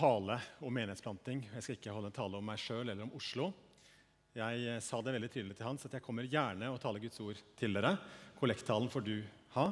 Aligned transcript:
tale 0.00 0.38
om 0.64 0.72
menighetsplanting. 0.72 1.42
Jeg 1.54 1.64
skal 1.64 1.76
ikke 1.76 1.92
holde 1.92 2.08
en 2.08 2.16
tale 2.16 2.38
om 2.38 2.46
meg 2.46 2.60
sjøl 2.60 2.86
eller 2.86 3.04
om 3.04 3.12
Oslo. 3.18 3.50
Jeg 4.36 4.62
eh, 4.64 4.80
sa 4.84 5.00
det 5.04 5.12
veldig 5.16 5.28
tydelig 5.32 5.56
til 5.58 5.66
Hans 5.66 5.84
at 5.88 5.96
jeg 5.96 6.04
kommer 6.04 6.28
gjerne 6.30 6.70
og 6.72 6.78
taler 6.80 7.02
Guds 7.02 7.20
ord 7.20 7.40
til 7.58 7.76
dere. 7.76 7.92
Kollekttalen 8.38 8.88
får 8.92 9.04
du 9.04 9.16
ha. 9.56 9.66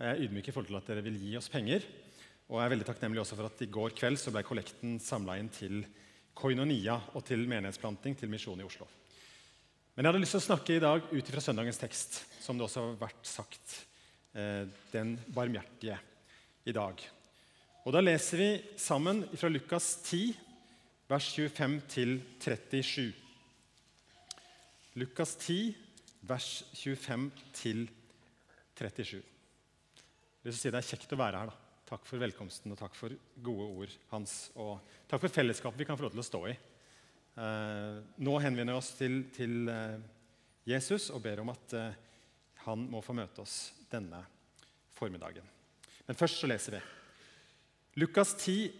Jeg 0.00 0.08
er 0.08 0.24
ydmyk 0.24 0.48
i 0.48 0.54
forhold 0.54 0.72
til 0.72 0.80
at 0.80 0.90
dere 0.90 1.04
vil 1.06 1.20
gi 1.20 1.36
oss 1.38 1.50
penger. 1.52 1.86
Og 2.48 2.58
jeg 2.58 2.64
er 2.64 2.74
veldig 2.74 2.88
takknemlig 2.88 3.22
også 3.22 3.38
for 3.38 3.50
at 3.52 3.62
i 3.62 3.70
går 3.76 3.94
kveld 4.00 4.18
så 4.18 4.34
ble 4.34 4.42
kollekten 4.48 4.98
samla 5.02 5.38
inn 5.38 5.52
til 5.54 5.78
Koinonia 6.34 6.98
og 7.12 7.22
til 7.28 7.46
menighetsplanting 7.46 8.18
til 8.18 8.32
Misjon 8.32 8.64
i 8.64 8.66
Oslo. 8.66 8.88
Men 9.94 10.02
jeg 10.02 10.10
hadde 10.10 10.24
lyst 10.24 10.38
til 10.38 10.42
å 10.42 10.48
snakke 10.48 10.74
i 10.74 10.82
dag 10.82 11.10
ut 11.12 11.34
fra 11.34 11.44
søndagens 11.44 11.78
tekst, 11.78 12.22
som 12.42 12.58
det 12.58 12.66
også 12.66 12.88
har 12.88 13.02
vært 13.04 13.28
sagt, 13.28 13.82
eh, 14.34 14.64
den 14.90 15.18
barmhjertige 15.30 16.00
i 16.66 16.74
dag. 16.74 17.10
Og 17.82 17.90
Da 17.90 17.98
leser 17.98 18.38
vi 18.38 18.50
sammen 18.78 19.24
fra 19.34 19.48
Lukas 19.50 19.96
10, 20.06 20.36
vers 21.10 21.32
25 21.34 21.80
til 21.90 22.12
37. 22.38 23.08
Lukas 25.02 25.34
10, 25.40 25.72
vers 26.22 26.50
25 26.78 27.26
til 27.58 27.88
37. 28.78 29.18
Jeg 30.44 30.54
si 30.54 30.70
Det 30.70 30.78
er 30.78 30.88
kjekt 30.92 31.16
å 31.16 31.18
være 31.18 31.42
her. 31.42 31.50
da. 31.50 31.58
Takk 31.90 32.06
for 32.06 32.22
velkomsten 32.22 32.70
og 32.70 32.78
takk 32.78 32.94
for 32.94 33.10
gode 33.42 33.66
ord 33.66 33.98
hans. 34.12 34.52
Og 34.54 34.78
takk 35.10 35.26
for 35.26 35.28
fellesskapet 35.40 35.82
vi 35.82 35.84
kan 35.90 35.98
få 35.98 36.06
lov 36.06 36.14
til 36.14 36.22
å 36.22 36.28
stå 36.30 36.46
i. 36.46 36.56
Eh, 37.34 37.98
nå 38.22 38.38
henvender 38.38 38.74
vi 38.74 38.78
oss 38.78 38.94
til, 38.94 39.24
til 39.34 39.68
eh, 39.68 39.98
Jesus 40.70 41.10
og 41.10 41.22
ber 41.26 41.42
om 41.42 41.50
at 41.50 41.74
eh, 41.74 42.00
han 42.62 42.86
må 42.86 43.02
få 43.02 43.12
møte 43.12 43.42
oss 43.42 43.72
denne 43.90 44.22
formiddagen. 44.94 45.42
Men 46.06 46.16
først 46.16 46.38
så 46.38 46.46
leser 46.46 46.78
vi. 46.78 47.01
Lukas 48.00 48.34
10, 48.38 48.72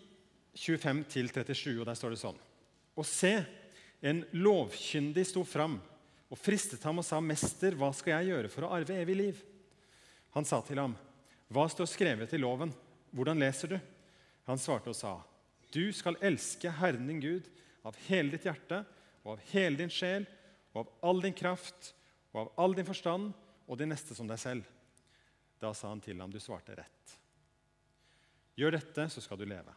25-37, 0.55 1.79
og 1.81 1.87
der 1.89 1.97
står 1.97 2.15
det 2.15 2.21
sånn. 2.23 2.39
Og 2.97 3.07
se, 3.09 3.33
en 4.01 4.23
lovkyndig 4.35 5.25
sto 5.29 5.45
fram 5.47 5.79
og 6.33 6.41
fristet 6.41 6.83
ham 6.89 7.01
og 7.03 7.05
sa, 7.05 7.21
'Mester, 7.21 7.77
hva 7.77 7.93
skal 7.93 8.17
jeg 8.17 8.33
gjøre 8.33 8.49
for 8.49 8.65
å 8.65 8.73
arve 8.73 8.97
evig 8.97 9.17
liv?' 9.17 9.43
Han 10.33 10.45
sa 10.49 10.63
til 10.65 10.81
ham, 10.81 10.97
'Hva 11.53 11.69
står 11.69 11.87
skrevet 11.87 12.33
i 12.33 12.41
loven? 12.41 12.73
Hvordan 13.13 13.39
leser 13.39 13.69
du?' 13.69 13.81
Han 14.49 14.59
svarte 14.59 14.89
og 14.89 14.97
sa, 14.97 15.23
'Du 15.71 15.93
skal 15.93 16.17
elske 16.23 16.71
Herren 16.71 17.07
din 17.07 17.21
Gud 17.21 17.49
av 17.85 17.97
hele 18.09 18.31
ditt 18.31 18.45
hjerte 18.45 18.85
og 19.25 19.33
av 19.33 19.41
hele 19.53 19.77
din 19.77 19.91
sjel 19.91 20.27
og 20.75 20.87
av 20.87 20.93
all 21.03 21.21
din 21.21 21.35
kraft 21.35 21.93
og 22.33 22.41
av 22.41 22.53
all 22.57 22.75
din 22.75 22.89
forstand 22.89 23.33
og 23.69 23.79
din 23.79 23.89
neste 23.89 24.15
som 24.15 24.27
deg 24.27 24.39
selv.' 24.39 24.65
Da 25.61 25.73
sa 25.75 25.89
han 25.89 26.01
til 26.01 26.19
ham, 26.19 26.31
'Du 26.31 26.41
svarte 26.41 26.75
rett.' 26.75 27.22
Gjør 28.59 28.77
dette, 28.77 29.09
så 29.09 29.23
skal 29.25 29.41
du 29.41 29.47
leve. 29.49 29.75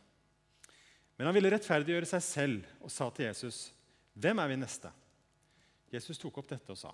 Men 1.16 1.30
han 1.30 1.36
ville 1.38 1.52
rettferdiggjøre 1.54 2.10
seg 2.10 2.24
selv 2.24 2.72
og 2.84 2.92
sa 2.92 3.10
til 3.10 3.30
Jesus, 3.30 3.72
'Hvem 4.16 4.40
er 4.40 4.48
vi 4.48 4.56
neste?' 4.56 4.92
Jesus 5.92 6.18
tok 6.18 6.38
opp 6.38 6.50
dette 6.50 6.72
og 6.72 6.78
sa, 6.78 6.92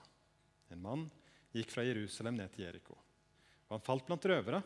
'En 0.70 0.82
mann 0.82 1.10
gikk 1.54 1.72
fra 1.72 1.84
Jerusalem 1.84 2.36
ned 2.36 2.52
til 2.54 2.66
Jeriko, 2.66 2.94
og 2.94 3.72
han 3.78 3.86
falt 3.86 4.06
blant 4.06 4.26
røvere.' 4.26 4.64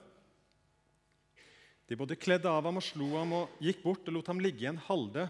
De 1.88 1.95
både 1.95 2.17
kledde 2.17 2.49
av 2.49 2.63
ham 2.66 2.77
og 2.77 2.83
slo 2.83 3.11
ham 3.16 3.33
og 3.33 3.50
gikk 3.61 3.83
bort 3.83 4.07
og 4.07 4.13
lot 4.13 4.27
ham 4.27 4.39
ligge 4.39 4.66
i 4.66 4.72
en 4.72 4.77
halvdød. 4.77 5.29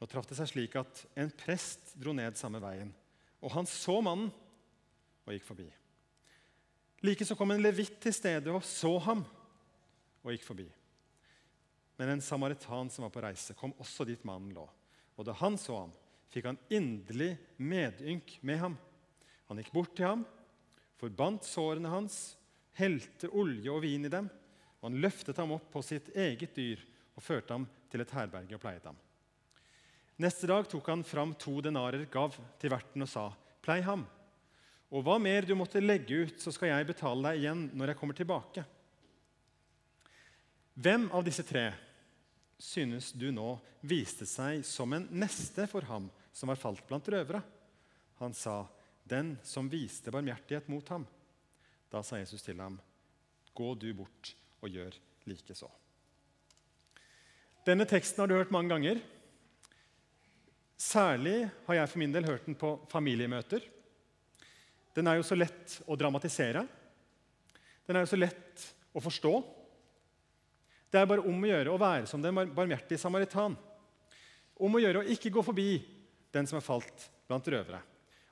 Nå 0.00 0.06
traff 0.08 0.26
det 0.26 0.38
seg 0.38 0.48
slik 0.48 0.76
at 0.80 1.06
en 1.14 1.30
prest 1.30 1.92
dro 2.00 2.14
ned 2.16 2.38
samme 2.40 2.58
veien, 2.58 2.94
og 3.42 3.52
han 3.52 3.66
så 3.66 4.00
mannen 4.00 4.32
og 5.26 5.34
gikk 5.34 5.44
forbi. 5.44 5.68
Like 7.02 7.26
så 7.26 7.36
kom 7.36 7.50
en 7.50 7.62
levitt 7.62 8.00
til 8.00 8.14
stedet 8.14 8.48
og 8.48 8.64
så 8.64 8.96
ham 9.04 9.26
og 10.22 10.32
gikk 10.34 10.46
forbi. 10.46 10.68
Men 11.98 12.14
en 12.14 12.24
samaritan 12.24 12.90
som 12.90 13.04
var 13.06 13.12
på 13.14 13.22
reise, 13.22 13.54
kom 13.54 13.74
også 13.82 14.06
dit 14.08 14.22
mannen 14.26 14.54
lå. 14.56 14.64
Og 15.18 15.26
da 15.28 15.34
han 15.38 15.58
så 15.60 15.76
ham, 15.84 15.92
fikk 16.32 16.48
han 16.48 16.60
inderlig 16.72 17.34
medynk 17.60 18.38
med 18.40 18.62
ham. 18.62 18.78
Han 19.50 19.60
gikk 19.60 19.72
bort 19.74 19.92
til 19.98 20.08
ham, 20.08 20.24
forbandt 20.98 21.46
sårene 21.46 21.92
hans, 21.92 22.38
helte 22.78 23.28
olje 23.36 23.70
og 23.70 23.82
vin 23.84 24.08
i 24.08 24.12
dem, 24.12 24.30
og 24.80 24.88
han 24.88 25.00
løftet 25.04 25.38
ham 25.38 25.52
opp 25.54 25.68
på 25.74 25.82
sitt 25.84 26.08
eget 26.16 26.56
dyr 26.56 26.80
og 27.14 27.24
førte 27.24 27.54
ham 27.54 27.68
til 27.92 28.02
et 28.02 28.14
herberge 28.16 28.56
og 28.56 28.62
pleiet 28.62 28.88
ham. 28.88 28.96
Neste 30.22 30.48
dag 30.48 30.66
tok 30.70 30.88
han 30.88 31.04
fram 31.04 31.36
to 31.40 31.58
denarer, 31.64 32.06
gav 32.10 32.34
til 32.60 32.72
verten 32.72 33.04
og 33.04 33.08
sa, 33.10 33.32
'Plei 33.62 33.80
ham.' 33.82 34.06
Og 34.92 35.04
hva 35.04 35.16
mer 35.18 35.46
du 35.46 35.54
måtte 35.56 35.80
legge 35.80 36.26
ut, 36.26 36.40
så 36.40 36.52
skal 36.52 36.68
jeg 36.68 36.86
betale 36.86 37.30
deg 37.30 37.40
igjen 37.40 37.70
når 37.72 37.92
jeg 37.92 37.98
kommer 38.00 38.14
tilbake.' 38.14 38.64
Hvem 40.74 41.10
av 41.12 41.24
disse 41.24 41.44
tre 41.44 41.66
synes 42.62 43.10
du 43.12 43.28
nå 43.34 43.58
viste 43.84 44.26
seg 44.28 44.62
som 44.64 44.92
en 44.96 45.04
neste 45.12 45.66
for 45.68 45.84
ham 45.84 46.08
som 46.32 46.48
var 46.48 46.60
falt 46.60 46.86
blant 46.88 47.08
røvere? 47.12 47.42
Han 48.22 48.32
sa, 48.32 48.66
'Den 49.04 49.36
som 49.42 49.68
viste 49.68 50.10
barmhjertighet 50.10 50.68
mot 50.68 50.88
ham.' 50.88 51.06
Da 51.90 52.02
sa 52.02 52.16
Jesus 52.16 52.42
til 52.42 52.60
ham, 52.60 52.80
'Gå 53.54 53.78
du 53.78 53.92
bort 53.94 54.34
og 54.62 54.70
gjør 54.70 54.94
likeså.' 55.26 55.70
Denne 57.66 57.84
teksten 57.84 58.20
har 58.20 58.26
du 58.26 58.34
hørt 58.34 58.50
mange 58.50 58.68
ganger. 58.68 59.00
Særlig 60.78 61.50
har 61.66 61.74
jeg 61.74 61.88
for 61.88 61.98
min 61.98 62.12
del 62.12 62.24
hørt 62.24 62.46
den 62.46 62.54
på 62.54 62.74
familiemøter. 62.90 63.60
Den 64.94 65.06
er 65.06 65.14
jo 65.14 65.22
så 65.22 65.38
lett 65.38 65.82
å 65.86 65.96
dramatisere. 65.96 66.66
Den 67.86 67.96
er 67.96 68.00
jo 68.00 68.10
så 68.10 68.18
lett 68.18 68.74
å 68.94 69.00
forstå. 69.00 69.61
Det 70.92 71.00
er 71.00 71.08
bare 71.08 71.24
om 71.24 71.40
å 71.40 71.48
gjøre 71.48 71.72
å 71.72 71.80
være 71.80 72.08
som 72.10 72.20
den 72.20 72.36
barmhjertige 72.52 73.00
samaritan. 73.00 73.54
Om 74.60 74.76
å 74.76 74.82
gjøre 74.82 75.00
å 75.00 75.08
ikke 75.14 75.32
gå 75.32 75.44
forbi 75.44 75.70
den 76.34 76.48
som 76.48 76.58
er 76.58 76.66
falt 76.66 77.08
blant 77.30 77.48
røvere. 77.48 77.80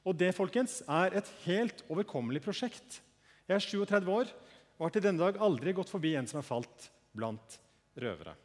Og 0.04 0.16
det 0.16 0.34
folkens, 0.37 0.81
er 0.88 1.16
et 1.16 1.28
helt 1.47 1.81
overkommelig 1.88 2.43
prosjekt. 2.44 3.00
Jeg 3.49 3.56
er 3.56 3.65
37 3.65 4.12
år 4.12 4.31
og 4.76 4.87
har 4.87 4.94
til 4.94 5.04
denne 5.04 5.25
dag 5.25 5.41
aldri 5.41 5.75
gått 5.76 5.93
forbi 5.93 6.15
en 6.16 6.28
som 6.28 6.41
er 6.41 6.47
falt 6.47 6.88
blant 7.16 7.59
røvere. 8.00 8.37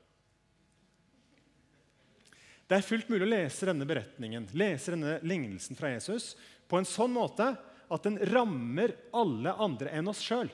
Det 2.66 2.80
er 2.80 2.88
fullt 2.88 3.12
mulig 3.12 3.28
å 3.28 3.30
lese 3.30 3.68
denne 3.70 3.86
beretningen, 3.86 4.48
lese 4.58 4.96
denne 4.96 5.20
lignelsen 5.28 5.78
fra 5.78 5.92
Jesus 5.94 6.34
på 6.68 6.80
en 6.80 6.88
sånn 6.88 7.14
måte 7.14 7.52
at 7.94 8.08
den 8.08 8.18
rammer 8.32 8.96
alle 9.14 9.54
andre 9.62 9.92
enn 9.94 10.10
oss 10.10 10.24
sjøl. 10.26 10.50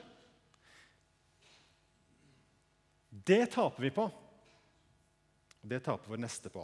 Det 3.25 3.45
taper 3.53 3.83
vi 3.83 3.91
på. 3.93 4.05
Og 5.61 5.69
det 5.69 5.81
taper 5.85 6.09
vår 6.09 6.21
neste 6.23 6.49
på. 6.53 6.63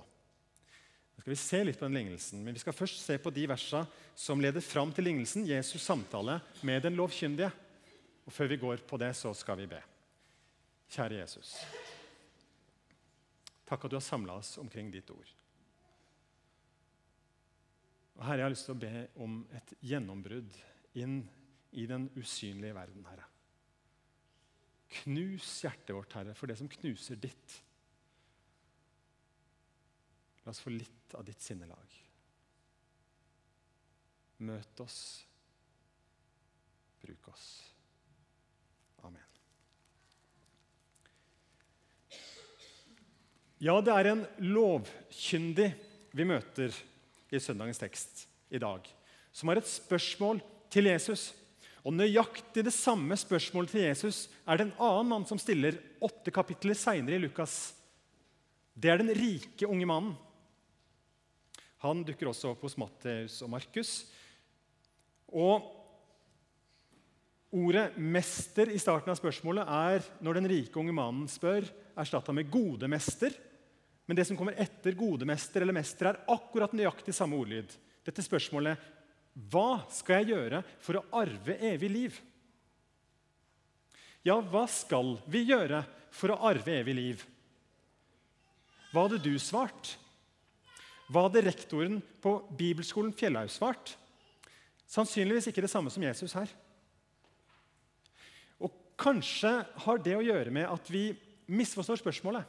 Nå 1.18 1.24
skal 1.24 1.34
vi 1.34 1.40
se 1.42 1.60
litt 1.66 1.80
på 1.80 1.86
den 1.88 1.98
lignelsen, 1.98 2.44
men 2.46 2.54
vi 2.54 2.62
skal 2.62 2.76
først 2.78 3.02
se 3.02 3.18
på 3.22 3.34
de 3.34 3.48
versene 3.50 3.88
som 4.18 4.42
leder 4.42 4.62
fram 4.62 4.92
til 4.94 5.08
lignelsen, 5.10 5.48
Jesus' 5.50 5.82
samtale 5.82 6.40
med 6.66 6.84
den 6.86 6.98
lovkyndige. 6.98 7.50
Og 8.28 8.34
Før 8.34 8.52
vi 8.52 8.60
går 8.62 8.84
på 8.86 9.00
det, 9.02 9.14
så 9.18 9.34
skal 9.34 9.58
vi 9.62 9.70
be. 9.72 9.80
Kjære 10.94 11.22
Jesus. 11.22 11.56
Takk 13.68 13.86
at 13.86 13.92
du 13.92 13.98
har 13.98 14.06
samla 14.06 14.38
oss 14.40 14.58
omkring 14.62 14.92
ditt 14.94 15.10
ord. 15.12 15.34
Og 18.18 18.26
Herre, 18.26 18.40
jeg 18.40 18.48
har 18.48 18.54
lyst 18.54 18.70
til 18.70 18.78
å 18.78 18.82
be 18.82 19.08
om 19.22 19.42
et 19.58 19.74
gjennombrudd 19.86 20.56
inn 20.98 21.20
i 21.78 21.86
den 21.90 22.08
usynlige 22.18 22.78
verden, 22.78 23.06
Herre. 23.10 23.28
Knus 24.88 25.48
hjertet 25.66 25.96
vårt, 25.96 26.14
Herre, 26.16 26.36
for 26.38 26.50
det 26.50 26.58
som 26.60 26.70
knuser 26.72 27.20
ditt. 27.20 27.56
La 30.46 30.54
oss 30.54 30.64
få 30.64 30.72
litt 30.72 31.16
av 31.18 31.26
ditt 31.28 31.44
sinnelag. 31.44 31.96
Møt 34.48 34.84
oss. 34.84 35.00
Bruk 37.02 37.28
oss. 37.34 37.48
Amen. 39.04 39.28
Ja, 43.60 43.76
det 43.82 43.92
er 43.92 44.12
en 44.14 44.24
lovkyndig 44.46 45.72
vi 46.16 46.26
møter 46.30 46.74
i 47.34 47.42
søndagens 47.44 47.82
tekst 47.82 48.24
i 48.54 48.62
dag, 48.62 48.86
som 49.36 49.52
har 49.52 49.60
et 49.60 49.68
spørsmål 49.68 50.40
til 50.72 50.88
Jesus. 50.88 51.34
Og 51.88 51.96
Nøyaktig 51.96 52.66
det 52.68 52.76
samme 52.76 53.16
spørsmålet 53.16 53.72
til 53.72 53.86
Jesus 53.86 54.26
er 54.44 54.60
det 54.60 54.68
en 54.68 54.78
annen 54.84 55.12
mann 55.14 55.26
som 55.30 55.40
stiller 55.40 55.78
åtte 56.04 56.34
kapitler 56.36 56.76
seinere 56.76 57.16
i 57.16 57.22
Lukas. 57.24 57.56
Det 58.76 58.92
er 58.92 59.00
den 59.00 59.14
rike 59.16 59.70
unge 59.70 59.88
mannen. 59.88 60.18
Han 61.86 62.04
dukker 62.04 62.28
også 62.28 62.52
opp 62.52 62.66
hos 62.66 62.76
Matteus 62.82 63.40
og 63.46 63.54
Markus. 63.56 63.94
Og 65.32 65.74
Ordet 67.58 67.96
'mester' 67.96 68.74
i 68.76 68.80
starten 68.80 69.10
av 69.10 69.16
spørsmålet 69.16 69.64
er 69.72 70.04
når 70.20 70.34
den 70.36 70.50
rike 70.52 70.76
unge 70.82 70.92
mannen 70.92 71.30
spør, 71.32 71.64
erstatta 71.96 72.34
med 72.36 72.52
'gode 72.52 72.90
mester'. 72.92 73.34
Men 74.06 74.18
det 74.18 74.28
som 74.28 74.36
kommer 74.36 74.60
etter 74.60 74.92
'gode 74.92 75.24
mester' 75.26 75.62
eller 75.62 75.74
'mester', 75.74 76.10
er 76.10 76.20
akkurat 76.28 76.74
nøyaktig 76.74 77.14
samme 77.14 77.40
ordlyd. 77.40 77.72
Dette 78.04 78.22
spørsmålet 78.22 78.78
hva 79.38 79.84
skal 79.94 80.24
jeg 80.24 80.34
gjøre 80.34 80.64
for 80.82 80.98
å 80.98 81.06
arve 81.22 81.58
evig 81.70 81.90
liv? 81.94 82.18
Ja, 84.26 84.40
hva 84.42 84.66
skal 84.72 85.16
vi 85.30 85.44
gjøre 85.48 85.84
for 86.12 86.34
å 86.34 86.40
arve 86.50 86.80
evig 86.82 86.96
liv? 86.98 87.24
Hva 88.90 89.06
hadde 89.06 89.22
du 89.22 89.36
svart? 89.40 89.94
Hva 91.08 91.28
hadde 91.28 91.46
rektoren 91.46 92.00
på 92.24 92.34
bibelskolen 92.58 93.14
Fjellhaug 93.16 93.52
svart? 93.54 93.94
Sannsynligvis 94.90 95.52
ikke 95.52 95.64
det 95.64 95.72
samme 95.72 95.92
som 95.94 96.04
Jesus 96.04 96.34
her. 96.36 96.50
Og 98.64 98.74
kanskje 99.00 99.54
har 99.86 100.04
det 100.04 100.18
å 100.18 100.26
gjøre 100.26 100.52
med 100.56 100.68
at 100.72 100.92
vi 100.92 101.12
misforstår 101.48 102.02
spørsmålet. 102.02 102.44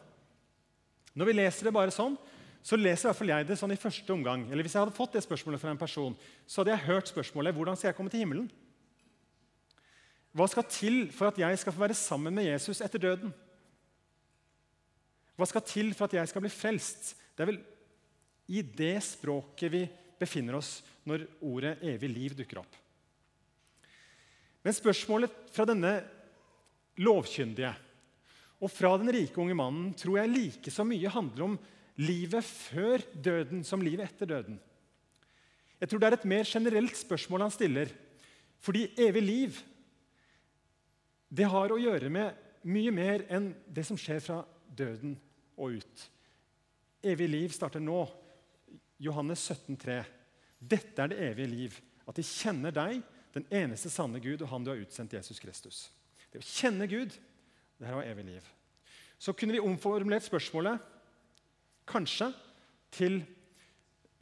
Når 1.18 1.28
vi 1.28 1.36
leser 1.36 1.68
det 1.68 1.74
bare 1.74 1.94
sånn, 1.94 2.16
så 2.62 2.76
leser 2.76 3.06
i 3.06 3.08
hvert 3.08 3.18
fall 3.18 3.32
jeg 3.32 3.46
det 3.48 3.56
sånn 3.60 3.72
i 3.72 3.80
første 3.80 4.12
omgang. 4.12 4.46
Eller 4.50 4.66
Hvis 4.66 4.74
jeg 4.76 4.82
hadde 4.82 4.96
fått 4.96 5.14
det 5.16 5.24
spørsmålet 5.24 5.62
fra 5.62 5.70
en 5.72 5.80
person, 5.80 6.16
så 6.46 6.60
hadde 6.60 6.74
jeg 6.74 6.86
hørt 6.88 7.12
spørsmålet 7.12 7.54
hvordan 7.56 7.78
skal 7.78 7.90
jeg 7.90 7.96
komme 7.98 8.12
til 8.12 8.24
himmelen? 8.24 8.48
Hva 10.36 10.46
skal 10.50 10.66
til 10.70 10.98
for 11.14 11.30
at 11.30 11.38
jeg 11.40 11.58
skal 11.58 11.74
få 11.74 11.82
være 11.86 11.96
sammen 11.96 12.34
med 12.34 12.48
Jesus 12.50 12.82
etter 12.84 13.00
døden? 13.02 13.32
Hva 15.38 15.46
skal 15.48 15.64
til 15.64 15.94
for 15.94 16.08
at 16.08 16.18
jeg 16.18 16.30
skal 16.30 16.44
bli 16.44 16.52
frelst? 16.52 17.14
Det 17.34 17.44
er 17.44 17.50
vel 17.52 17.62
i 18.48 18.62
det 18.62 18.96
språket 19.04 19.72
vi 19.72 19.82
befinner 20.18 20.58
oss 20.58 20.80
når 21.08 21.26
ordet 21.40 21.78
'evig 21.80 22.10
liv' 22.10 22.36
dukker 22.36 22.58
opp. 22.58 22.76
Men 24.64 24.74
spørsmålet 24.74 25.30
fra 25.54 25.64
denne 25.64 25.92
lovkyndige 26.98 27.74
og 28.58 28.70
fra 28.70 28.96
den 28.98 29.12
rike 29.14 29.38
unge 29.38 29.54
mannen 29.54 29.92
tror 29.94 30.18
jeg 30.18 30.32
like 30.34 30.70
så 30.70 30.84
mye 30.84 31.08
handler 31.08 31.44
om 31.44 31.58
livet 31.98 32.46
før 32.46 33.02
døden 33.12 33.64
som 33.66 33.82
livet 33.82 34.06
etter 34.06 34.30
døden. 34.30 34.58
Jeg 35.78 35.90
tror 35.90 36.02
det 36.02 36.08
er 36.08 36.16
et 36.18 36.28
mer 36.30 36.46
generelt 36.46 36.96
spørsmål 36.98 37.46
han 37.46 37.54
stiller. 37.54 37.90
Fordi 38.62 38.88
evig 38.98 39.22
liv 39.22 39.58
det 41.28 41.46
har 41.46 41.70
å 41.70 41.80
gjøre 41.80 42.08
med 42.10 42.46
mye 42.68 42.92
mer 42.94 43.26
enn 43.30 43.50
det 43.68 43.84
som 43.86 43.98
skjer 44.00 44.22
fra 44.24 44.38
døden 44.66 45.14
og 45.58 45.78
ut. 45.78 46.06
Evig 47.04 47.28
liv 47.30 47.52
starter 47.54 47.82
nå. 47.82 48.00
Johannes 48.98 49.44
17, 49.44 49.76
3. 49.78 49.98
Dette 50.58 51.04
er 51.04 51.12
det 51.12 51.20
evige 51.22 51.52
liv, 51.52 51.76
at 52.08 52.16
de 52.18 52.24
kjenner 52.26 52.74
deg, 52.74 53.02
den 53.36 53.44
eneste 53.54 53.92
sanne 53.92 54.18
Gud, 54.18 54.40
og 54.42 54.50
Han 54.50 54.64
du 54.64 54.72
har 54.72 54.80
utsendt, 54.80 55.14
Jesus 55.14 55.38
Kristus. 55.38 55.84
Det 56.32 56.40
å 56.40 56.48
kjenne 56.48 56.88
Gud, 56.90 57.14
det 57.78 57.86
her 57.86 58.00
var 58.00 58.08
evig 58.08 58.24
liv. 58.26 58.48
Så 59.18 59.34
kunne 59.36 59.54
vi 59.54 59.62
omformulert 59.62 60.26
spørsmålet 60.26 60.82
kanskje 61.88 62.30
til 62.94 63.22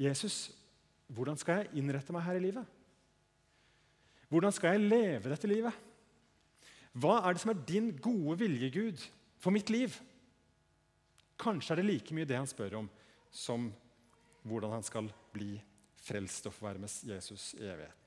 Jesus 0.01 0.51
hvordan 1.13 1.39
skal 1.39 1.63
jeg 1.63 1.83
innrette 1.83 2.15
meg 2.15 2.25
her 2.27 2.39
i 2.39 2.43
livet? 2.43 2.75
Hvordan 4.29 4.55
skal 4.55 4.75
jeg 4.75 4.89
leve 4.91 5.31
dette 5.31 5.51
livet? 5.51 5.85
Hva 6.97 7.21
er 7.23 7.37
det 7.37 7.43
som 7.43 7.53
er 7.53 7.65
din 7.69 7.93
gode 8.03 8.39
vilje, 8.41 8.71
Gud, 8.75 9.05
for 9.39 9.55
mitt 9.55 9.71
liv? 9.71 9.95
Kanskje 11.39 11.75
er 11.75 11.83
det 11.83 11.87
like 11.87 12.17
mye 12.17 12.27
det 12.27 12.39
han 12.39 12.51
spør 12.51 12.81
om, 12.81 12.89
som 13.31 13.69
hvordan 14.47 14.79
han 14.79 14.87
skal 14.87 15.11
bli 15.35 15.55
frelst 16.07 16.49
og 16.49 16.55
få 16.57 16.69
være 16.69 16.83
med 16.83 17.13
Jesus 17.13 17.53
i 17.59 17.67
evigheten. 17.67 18.03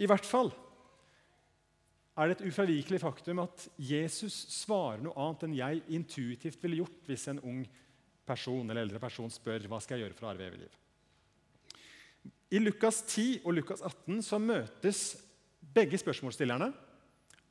I 0.00 0.08
hvert 0.10 0.26
fall 0.26 0.50
er 2.14 2.30
det 2.30 2.36
et 2.38 2.48
ufravikelig 2.48 3.00
faktum 3.02 3.40
at 3.42 3.68
Jesus 3.78 4.34
svarer 4.54 5.02
noe 5.02 5.14
annet 5.18 5.46
enn 5.46 5.56
jeg 5.58 5.82
intuitivt 5.98 6.62
ville 6.62 6.82
gjort 6.82 7.08
hvis 7.10 7.26
en 7.30 7.42
ung 7.42 7.64
person 8.26 8.64
eller 8.68 8.84
eldre 8.84 9.00
person 9.02 9.30
spør 9.32 9.66
hva 9.70 9.80
skal 9.82 9.98
jeg 9.98 10.06
gjøre 10.06 10.18
for 10.18 10.28
å 10.28 10.32
arve 10.32 10.48
evig 10.48 10.64
liv. 10.64 10.80
I 12.54 12.60
Lukas 12.62 13.02
10 13.08 13.44
og 13.44 13.56
Lukas 13.56 13.82
18 13.82 14.20
så 14.22 14.38
møtes 14.38 15.04
begge 15.74 15.98
spørsmålsstillerne 15.98 16.70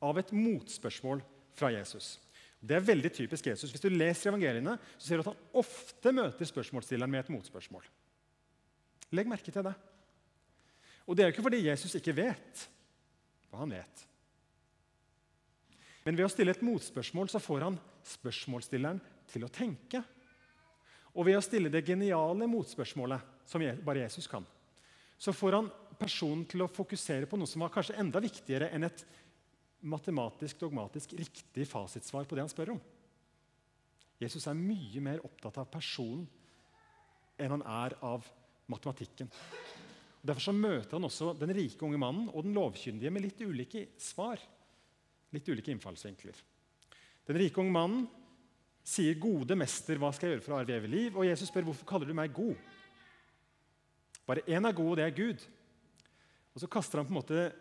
av 0.04 0.20
et 0.20 0.30
motspørsmål 0.34 1.22
fra 1.54 1.70
Jesus. 1.74 2.16
Det 2.64 2.78
er 2.78 2.86
veldig 2.86 3.10
typisk 3.12 3.50
Jesus. 3.50 3.72
Hvis 3.72 3.82
du 3.82 3.90
leser 3.92 4.30
evangeliene, 4.30 4.78
så 4.96 5.06
ser 5.06 5.20
du 5.20 5.24
at 5.24 5.32
han 5.34 5.60
ofte 5.60 6.12
møter 6.16 6.48
spørsmålsstilleren 6.48 7.12
med 7.12 7.24
et 7.24 7.32
motspørsmål. 7.34 7.84
Legg 9.14 9.28
merke 9.28 9.52
til 9.52 9.66
det. 9.66 9.74
Og 11.04 11.16
det 11.16 11.24
er 11.24 11.28
jo 11.28 11.34
ikke 11.34 11.44
fordi 11.44 11.66
Jesus 11.66 11.94
ikke 11.98 12.16
vet 12.16 12.64
hva 13.50 13.60
han 13.60 13.74
vet. 13.76 14.06
Men 16.04 16.16
ved 16.16 16.26
å 16.26 16.32
stille 16.32 16.52
et 16.56 16.64
motspørsmål 16.64 17.30
så 17.32 17.40
får 17.40 17.66
han 17.66 17.76
spørsmålsstilleren 18.08 19.00
til 19.32 19.44
å 19.44 19.52
tenke. 19.52 20.02
Og 21.14 21.26
ved 21.28 21.38
å 21.38 21.44
stille 21.44 21.70
det 21.70 21.84
geniale 21.86 22.48
motspørsmålet, 22.50 23.32
som 23.46 23.62
bare 23.86 24.02
Jesus 24.02 24.26
kan, 24.30 24.44
så 25.18 25.32
får 25.32 25.58
han 25.58 25.68
personen 25.98 26.42
til 26.50 26.64
å 26.64 26.70
fokusere 26.70 27.28
på 27.30 27.38
noe 27.38 27.48
som 27.48 27.62
var 27.62 27.72
kanskje 27.74 27.96
enda 28.02 28.22
viktigere 28.22 28.70
enn 28.74 28.88
et 28.88 29.04
matematisk, 29.84 30.58
dogmatisk 30.64 31.14
riktig 31.18 31.66
fasitsvar 31.70 32.26
på 32.26 32.36
det 32.36 32.44
han 32.44 32.50
spør 32.50 32.74
om. 32.74 32.80
Jesus 34.22 34.46
er 34.48 34.58
mye 34.58 35.02
mer 35.04 35.22
opptatt 35.26 35.60
av 35.60 35.70
personen 35.70 36.24
enn 37.38 37.54
han 37.56 37.64
er 37.66 37.96
av 38.06 38.26
matematikken. 38.70 39.30
Og 40.22 40.28
derfor 40.30 40.46
så 40.46 40.56
møter 40.56 40.96
han 40.96 41.06
også 41.06 41.34
den 41.36 41.52
rike 41.56 41.84
unge 41.84 42.00
mannen 42.00 42.30
og 42.32 42.46
den 42.46 42.54
lovkyndige 42.56 43.12
med 43.12 43.26
litt 43.26 43.42
ulike 43.44 43.86
svar. 44.00 44.40
Litt 45.34 45.48
ulike 45.50 45.74
innfallsvinkler. 45.74 46.38
Den 47.28 47.40
rike 47.40 47.60
unge 47.60 47.74
mannen 47.74 48.06
sier, 48.84 49.16
'Gode 49.16 49.56
mester, 49.56 49.98
hva 49.98 50.12
skal 50.12 50.28
jeg 50.28 50.36
gjøre 50.36 50.44
for 50.44 50.54
å 50.54 50.60
arve 50.60 50.76
evig 50.76 50.90
liv?' 50.92 51.16
Og 51.16 51.26
Jesus 51.26 51.48
spør, 51.48 51.64
'Hvorfor 51.64 51.88
kaller 51.88 52.06
du 52.06 52.14
meg 52.14 52.32
god?' 52.32 52.56
Bare 54.26 54.44
én 54.48 54.64
er 54.66 54.72
god, 54.72 54.90
og 54.90 54.96
det 54.96 55.04
er 55.04 55.16
Gud. 55.16 55.40
Og 56.54 56.60
Så 56.60 56.66
kaster 56.70 56.98
han 56.98 57.06
på 57.06 57.12
en 57.12 57.20
måte 57.20 57.52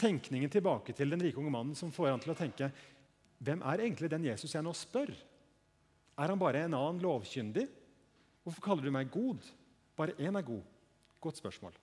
tenkningen 0.00 0.50
tilbake 0.50 0.94
til 0.96 1.10
den 1.10 1.20
rike 1.20 1.36
unge 1.36 1.50
mannen, 1.50 1.74
som 1.76 1.92
får 1.92 2.10
han 2.10 2.20
til 2.20 2.32
å 2.32 2.38
tenke 2.38 2.70
hvem 3.40 3.62
er 3.62 3.84
egentlig 3.84 4.10
den 4.12 4.24
Jesus 4.24 4.54
jeg 4.54 4.64
nå 4.64 4.72
spør? 4.76 5.12
Er 6.20 6.28
han 6.28 6.40
bare 6.40 6.64
en 6.64 6.76
annen 6.76 7.00
lovkyndig? 7.00 7.66
Hvorfor 8.44 8.64
kaller 8.64 8.84
du 8.84 8.92
meg 8.92 9.10
god? 9.12 9.44
Bare 9.96 10.16
én 10.20 10.36
er 10.36 10.44
god. 10.44 10.62
Godt 11.20 11.40
spørsmål 11.40 11.76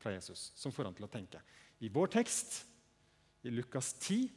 fra 0.00 0.12
Jesus, 0.12 0.50
som 0.56 0.72
får 0.72 0.88
han 0.88 0.96
til 0.96 1.04
å 1.04 1.12
tenke. 1.12 1.40
I 1.80 1.88
vår 1.92 2.12
tekst, 2.12 2.62
i 3.44 3.52
Lukas 3.52 3.94
10, 4.00 4.28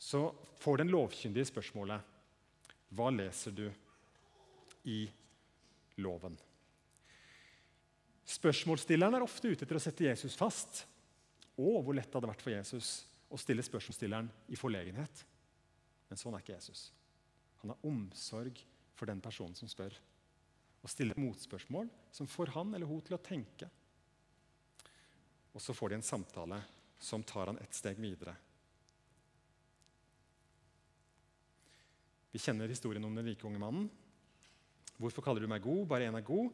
så 0.00 0.30
får 0.60 0.80
den 0.80 0.92
lovkyndige 0.92 1.48
spørsmålet 1.48 2.09
Hva 2.90 3.10
leser 3.14 3.54
du 3.54 3.66
i 4.90 5.04
loven? 6.02 6.36
Spørsmålsstilleren 8.30 9.16
er 9.18 9.26
ofte 9.26 9.50
ute 9.50 9.66
etter 9.66 9.78
å 9.78 9.82
sette 9.82 10.06
Jesus 10.06 10.36
fast. 10.38 10.84
Og 11.60 11.82
hvor 11.84 11.96
lett 11.96 12.08
det 12.08 12.18
hadde 12.18 12.30
vært 12.30 12.44
for 12.44 12.54
Jesus 12.54 12.92
å 13.30 13.38
stille 13.38 13.64
spørsmålsstilleren 13.64 14.30
i 14.50 14.58
forlegenhet. 14.58 15.24
Men 16.10 16.18
sånn 16.18 16.34
er 16.34 16.42
ikke 16.42 16.56
Jesus. 16.56 16.88
Han 17.62 17.74
har 17.74 17.86
omsorg 17.86 18.58
for 18.98 19.10
den 19.10 19.22
personen 19.22 19.54
som 19.58 19.70
spør. 19.70 19.94
Og 20.80 20.90
stiller 20.90 21.18
motspørsmål 21.20 21.90
som 22.14 22.28
får 22.30 22.54
han 22.56 22.74
eller 22.74 22.88
hun 22.88 23.02
til 23.04 23.18
å 23.18 23.22
tenke. 23.22 23.68
Og 25.54 25.62
så 25.62 25.74
får 25.76 25.92
de 25.92 25.98
en 25.98 26.06
samtale 26.06 26.60
som 27.00 27.22
tar 27.26 27.50
han 27.50 27.58
et 27.62 27.74
steg 27.76 27.98
videre. 28.00 28.34
Vi 32.30 32.40
kjenner 32.42 32.70
historien 32.70 33.04
om 33.04 33.14
den 33.16 33.26
rike 33.26 33.46
unge 33.48 33.60
mannen. 33.62 33.88
Hvorfor 35.00 35.24
kaller 35.24 35.42
du 35.42 35.50
meg 35.50 35.64
god? 35.64 35.86
Bare 35.90 36.06
én 36.06 36.16
er 36.16 36.26
god. 36.26 36.52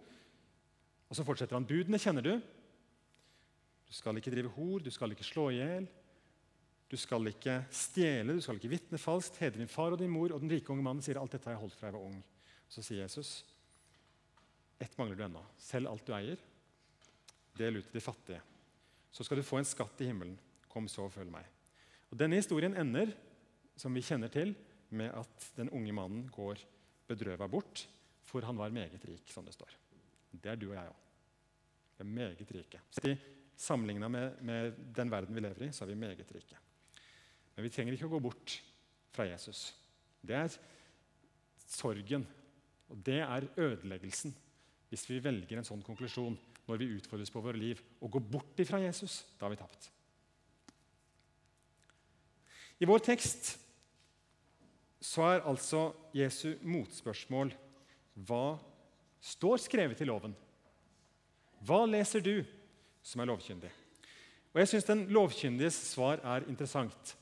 Og 1.11 1.19
så 1.19 1.25
fortsetter 1.27 1.59
han. 1.59 1.67
Budene 1.67 2.01
kjenner 2.01 2.25
du. 2.25 2.35
Du 3.87 3.95
skal 3.95 4.19
ikke 4.19 4.33
drive 4.35 4.51
hor, 4.57 4.83
du 4.83 4.91
skal 4.91 5.13
ikke 5.15 5.27
slå 5.27 5.51
i 5.53 5.61
hjel. 5.61 5.87
Du 6.91 6.97
skal 6.99 7.27
ikke 7.31 7.59
stjele, 7.75 8.37
du 8.37 8.43
skal 8.43 8.59
ikke 8.61 8.71
vitne 8.71 8.99
falskt, 9.03 9.41
hedre 9.43 9.59
din 9.59 9.71
far 9.71 9.95
og 9.95 9.99
din 9.99 10.13
mor. 10.13 10.33
Og 10.33 10.43
den 10.43 10.53
rike 10.53 10.71
unge 10.73 10.85
mannen 10.87 11.03
sier 11.03 11.19
alt 11.19 11.35
dette 11.35 11.51
har 11.51 11.57
jeg 11.57 11.65
holdt 11.65 11.79
fra 11.79 11.91
jeg 11.91 11.97
var 11.99 12.07
ung. 12.07 12.21
Så 12.71 12.83
sier 12.83 13.03
Jesus, 13.03 13.41
ett 14.83 14.95
mangler 14.99 15.19
du 15.19 15.25
ennå. 15.27 15.43
Selg 15.63 15.91
alt 15.91 16.07
du 16.07 16.15
eier. 16.15 16.41
Del 17.59 17.81
ut 17.81 17.89
til 17.89 17.99
de 17.99 18.05
fattige. 18.05 18.41
Så 19.11 19.25
skal 19.25 19.41
du 19.41 19.47
få 19.47 19.61
en 19.61 19.69
skatt 19.69 20.03
i 20.03 20.11
himmelen. 20.11 20.37
Kom 20.71 20.89
så 20.93 21.07
og 21.07 21.15
følg 21.15 21.31
meg. 21.33 21.47
Og 22.13 22.19
Denne 22.21 22.39
historien 22.39 22.77
ender, 22.79 23.15
som 23.79 23.95
vi 23.97 24.05
kjenner 24.05 24.31
til, 24.33 24.55
med 24.91 25.15
at 25.17 25.49
den 25.57 25.71
unge 25.75 25.95
mannen 25.95 26.29
går 26.33 26.61
bedrøva 27.09 27.49
bort, 27.51 27.87
for 28.27 28.45
han 28.47 28.59
var 28.59 28.75
meget 28.75 29.05
rik, 29.07 29.31
som 29.31 29.45
det 29.47 29.55
står. 29.55 29.73
Det 30.31 30.53
er 30.53 30.61
du 30.61 30.69
og 30.71 30.77
jeg 30.77 30.93
òg. 30.93 31.03
Vi 31.97 32.05
er 32.05 32.13
meget 32.13 32.55
rike. 32.55 32.81
Sammenligna 33.57 34.09
med, 34.09 34.41
med, 34.45 34.73
den 34.97 35.11
verden 35.11 35.35
vi 35.35 35.41
lever 35.41 35.69
i, 35.69 35.73
så 35.73 35.85
er 35.85 35.89
vi 35.89 36.01
meget 36.01 36.33
rike. 36.35 36.59
Men 37.57 37.65
vi 37.65 37.71
trenger 37.73 37.97
ikke 37.97 38.09
å 38.09 38.13
gå 38.13 38.21
bort 38.21 38.59
fra 39.17 39.25
Jesus. 39.25 39.71
Det 40.21 40.37
er 40.37 40.59
sorgen, 41.67 42.27
og 42.91 43.01
det 43.07 43.23
er 43.25 43.49
ødeleggelsen 43.57 44.35
hvis 44.91 45.07
vi 45.09 45.23
velger 45.23 45.59
en 45.59 45.67
sånn 45.67 45.83
konklusjon 45.83 46.37
når 46.67 46.79
vi 46.81 46.93
utfordres 46.99 47.33
på 47.33 47.43
våre 47.43 47.59
liv, 47.59 47.81
og 48.03 48.11
går 48.17 48.25
bort 48.31 48.61
fra 48.67 48.81
Jesus. 48.83 49.23
Da 49.39 49.47
har 49.47 49.55
vi 49.55 49.59
tapt. 49.61 49.89
I 52.83 52.89
vår 52.89 53.03
tekst 53.07 53.55
så 55.07 55.31
er 55.31 55.47
altså 55.47 55.89
Jesu 56.17 56.57
motspørsmål 56.67 57.55
hva 58.27 58.57
står 59.23 59.61
skrevet 59.63 60.01
i 60.03 60.09
loven? 60.09 60.35
Hva 61.67 61.85
leser 61.89 62.25
du? 62.25 62.41
som 63.07 63.23
er 63.23 63.31
lovkyndig. 63.31 63.71
Og 64.55 64.63
jeg 64.63 64.71
syns 64.73 64.89
den 64.89 65.05
lovkyndiges 65.15 65.77
svar 65.93 66.23
er 66.25 66.47
interessant. 66.51 67.15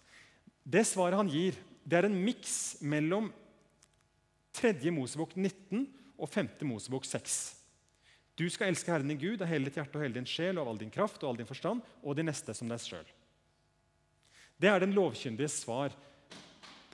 Det 0.64 0.84
svaret 0.88 1.18
han 1.18 1.30
gir, 1.30 1.58
det 1.84 1.98
er 1.98 2.08
en 2.08 2.20
miks 2.24 2.78
mellom 2.80 3.28
3. 4.56 4.72
Mosebok 4.94 5.34
19 5.36 5.84
og 6.16 6.30
5. 6.30 6.54
Mosebok 6.70 7.04
6. 7.08 7.36
Du 8.38 8.46
skal 8.50 8.70
elske 8.70 8.90
Herren 8.90 9.10
din 9.10 9.20
Gud 9.20 9.42
av 9.44 9.50
hele 9.50 9.68
ditt 9.68 9.76
hjerte 9.78 9.98
og 9.98 10.06
hele 10.06 10.16
din 10.16 10.28
sjel 10.28 10.56
og 10.56 10.64
av 10.64 10.72
all 10.72 10.80
din 10.80 10.94
kraft 10.94 11.20
og 11.22 11.32
all 11.32 11.42
din 11.42 11.50
forstand 11.50 11.84
og 12.02 12.16
de 12.16 12.24
neste 12.26 12.54
som 12.56 12.70
deg 12.70 12.80
sjøl. 12.82 13.06
Det 14.58 14.70
er 14.70 14.80
den 14.80 14.94
lovkyndiges 14.96 15.60
svar 15.66 15.92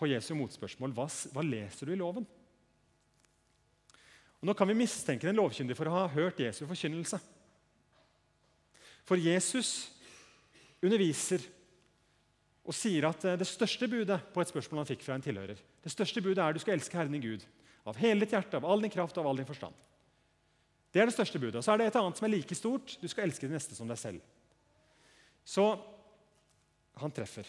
på 0.01 0.09
Jesu 0.09 0.33
motspørsmål. 0.39 0.95
Hva, 0.97 1.07
hva 1.35 1.45
leser 1.45 1.89
du 1.89 1.95
i 1.95 2.01
loven? 2.01 2.27
Og 4.41 4.49
nå 4.49 4.57
kan 4.57 4.69
vi 4.71 4.79
mistenke 4.79 5.29
den 5.29 5.37
lovkyndige 5.37 5.77
for 5.77 5.91
å 5.91 5.97
ha 5.99 6.05
hørt 6.15 6.41
Jesu 6.41 6.65
forkynnelse. 6.65 7.21
For 9.05 9.21
Jesus 9.21 9.91
underviser 10.81 11.45
og 12.65 12.77
sier 12.77 13.05
at 13.09 13.25
eh, 13.27 13.39
det 13.41 13.49
største 13.49 13.89
budet 13.91 14.21
på 14.33 14.41
et 14.41 14.51
spørsmål 14.51 14.83
han 14.83 14.89
fikk 14.89 15.05
fra 15.05 15.17
en 15.17 15.25
tilhører, 15.25 15.59
det 15.59 15.93
største 15.93 16.23
budet 16.25 16.43
er 16.45 16.55
du 16.55 16.61
skal 16.63 16.77
elske 16.77 16.97
Herren 16.97 17.17
din 17.17 17.25
Gud 17.25 17.45
av 17.89 17.99
hele 18.01 18.25
ditt 18.25 18.35
hjerte, 18.37 18.61
av 18.61 18.69
all 18.69 18.85
din 18.85 18.93
kraft 18.93 19.17
og 19.17 19.25
av 19.25 19.31
all 19.31 19.41
din 19.41 19.49
forstand. 19.49 19.77
Det 20.91 21.01
er 21.01 21.09
det 21.09 21.15
største 21.15 21.39
budet. 21.41 21.59
Og 21.61 21.65
så 21.65 21.73
er 21.73 21.81
det 21.81 21.91
et 21.91 21.99
annet 22.01 22.19
som 22.19 22.27
er 22.27 22.33
like 22.33 22.57
stort. 22.59 22.97
Du 23.01 23.07
skal 23.09 23.29
elske 23.29 23.47
de 23.47 23.55
neste 23.55 23.77
som 23.77 23.89
deg 23.89 23.99
selv. 23.99 24.23
Så 25.47 25.65
han 27.01 27.15
treffer. 27.15 27.47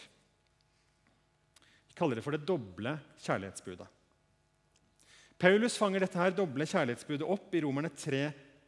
Kaller 1.98 2.18
det 2.18 2.24
for 2.24 2.34
det 2.34 2.46
doble 2.48 2.96
kjærlighetsbudet. 3.22 3.88
Paulus 5.42 5.76
fanger 5.80 6.04
dette 6.04 6.20
her 6.20 6.34
doble 6.36 6.66
kjærlighetsbudet 6.68 7.26
opp 7.26 7.54
i 7.54 7.62
Romerne 7.64 7.90
3, 7.90 8.20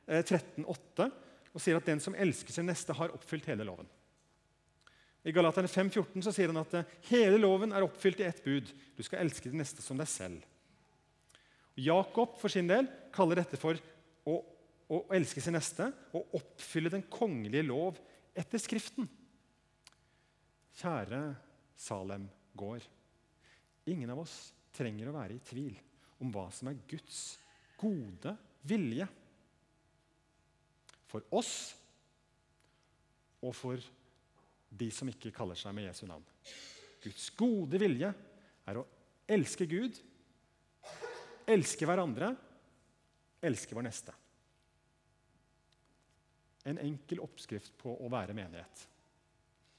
eh, 0.08 0.24
13,8 0.24 1.10
og 1.54 1.62
sier 1.62 1.78
at 1.78 1.86
den 1.86 2.00
som 2.02 2.16
elsker 2.18 2.50
sin 2.50 2.66
neste, 2.66 2.92
har 2.92 3.12
oppfylt 3.14 3.46
hele 3.46 3.66
loven. 3.66 3.86
I 5.24 5.32
Galaterne 5.32 5.70
5,14 5.70 6.24
så 6.26 6.32
sier 6.34 6.50
han 6.50 6.60
at 6.60 6.74
eh, 6.80 6.96
hele 7.12 7.38
loven 7.40 7.72
er 7.72 7.86
oppfylt 7.86 8.20
i 8.20 8.26
ett 8.26 8.42
bud. 8.44 8.72
Du 8.96 9.04
skal 9.06 9.22
elske 9.22 9.48
din 9.48 9.62
neste 9.62 9.84
som 9.84 10.00
deg 10.00 10.10
selv. 10.10 10.42
Jakob 11.80 12.36
for 12.38 12.52
sin 12.52 12.68
del 12.70 12.90
kaller 13.14 13.40
dette 13.40 13.58
for 13.58 13.78
å, 14.28 14.34
å 14.90 15.00
elske 15.14 15.42
sin 15.42 15.56
neste 15.56 15.88
og 16.14 16.36
oppfylle 16.40 16.92
den 16.92 17.06
kongelige 17.10 17.66
lov 17.66 18.02
etter 18.34 18.60
Skriften. 18.62 19.08
Kjære 20.74 21.22
Salem 21.78 22.26
gård. 22.58 22.82
Ingen 23.90 24.10
av 24.14 24.22
oss 24.22 24.52
trenger 24.74 25.10
å 25.10 25.16
være 25.16 25.36
i 25.36 25.42
tvil 25.44 25.74
om 26.22 26.30
hva 26.32 26.46
som 26.54 26.70
er 26.70 26.80
Guds 26.88 27.36
gode 27.80 28.32
vilje. 28.64 29.06
For 31.10 31.26
oss 31.36 31.54
og 33.44 33.52
for 33.54 33.82
de 34.74 34.88
som 34.90 35.08
ikke 35.10 35.32
kaller 35.34 35.58
seg 35.58 35.74
med 35.76 35.86
Jesu 35.86 36.06
navn. 36.08 36.24
Guds 37.04 37.28
gode 37.36 37.78
vilje 37.78 38.10
er 38.64 38.80
å 38.80 38.86
elske 39.28 39.66
Gud, 39.68 39.98
elske 41.46 41.86
hverandre, 41.86 42.32
elske 43.44 43.76
vår 43.76 43.86
neste. 43.86 44.14
En 46.64 46.80
enkel 46.80 47.20
oppskrift 47.20 47.74
på 47.76 47.92
å 48.00 48.08
være 48.12 48.36
menighet. 48.36 48.86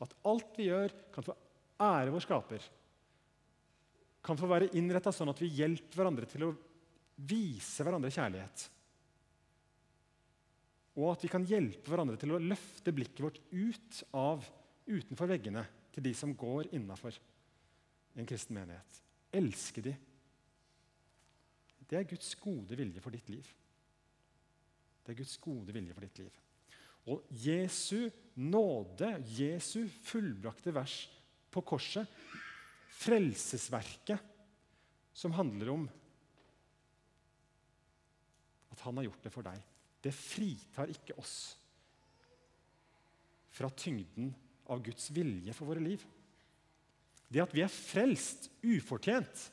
At 0.05 0.13
alt 0.29 0.53
vi 0.59 0.69
gjør, 0.69 0.93
kan 1.13 1.25
få 1.25 1.33
ære 1.81 2.13
vår 2.13 2.23
skaper. 2.27 2.67
Kan 4.25 4.39
få 4.39 4.49
være 4.49 4.71
innretta 4.77 5.13
sånn 5.13 5.29
at 5.29 5.41
vi 5.41 5.51
hjelper 5.53 6.01
hverandre 6.01 6.29
til 6.29 6.47
å 6.47 6.53
vise 7.29 7.85
hverandre 7.85 8.11
kjærlighet. 8.13 8.65
Og 10.95 11.11
at 11.11 11.25
vi 11.25 11.31
kan 11.31 11.45
hjelpe 11.47 11.91
hverandre 11.91 12.17
til 12.19 12.33
å 12.35 12.41
løfte 12.41 12.93
blikket 12.95 13.23
vårt 13.25 13.39
ut 13.51 14.01
av 14.15 14.45
utenfor 14.87 15.29
veggene 15.29 15.65
til 15.95 16.05
de 16.05 16.13
som 16.15 16.33
går 16.37 16.71
innafor 16.75 17.15
en 18.15 18.27
kristen 18.27 18.55
menighet. 18.55 19.01
Elske 19.35 19.83
de. 19.83 19.93
Det 21.85 21.99
er 21.99 22.07
Guds 22.09 22.31
gode 22.41 22.77
vilje 22.79 23.03
for 23.03 23.13
ditt 23.13 23.27
liv. 23.29 23.45
Det 25.05 25.13
er 25.13 25.19
Guds 25.19 25.35
gode 25.43 25.75
vilje 25.75 25.93
for 25.93 26.07
ditt 26.07 26.23
liv. 26.23 26.39
Og 27.11 27.27
Jesu 27.37 28.07
nåde, 28.41 29.11
Jesu 29.37 29.85
fullbrakte 30.07 30.73
vers 30.73 30.95
på 31.53 31.61
korset, 31.61 32.09
frelsesverket 32.95 34.19
som 35.15 35.35
handler 35.35 35.71
om 35.71 35.85
at 38.75 38.81
han 38.83 38.97
har 38.99 39.07
gjort 39.07 39.23
det 39.23 39.31
for 39.33 39.47
deg, 39.47 39.59
det 40.03 40.11
fritar 40.15 40.91
ikke 40.91 41.15
oss 41.19 41.35
fra 43.55 43.69
tyngden 43.71 44.33
av 44.71 44.81
Guds 44.83 45.07
vilje 45.15 45.53
for 45.55 45.69
våre 45.69 45.83
liv. 45.83 46.01
Det 47.31 47.41
at 47.41 47.53
vi 47.55 47.63
er 47.63 47.71
frelst 47.71 48.49
ufortjent 48.65 49.45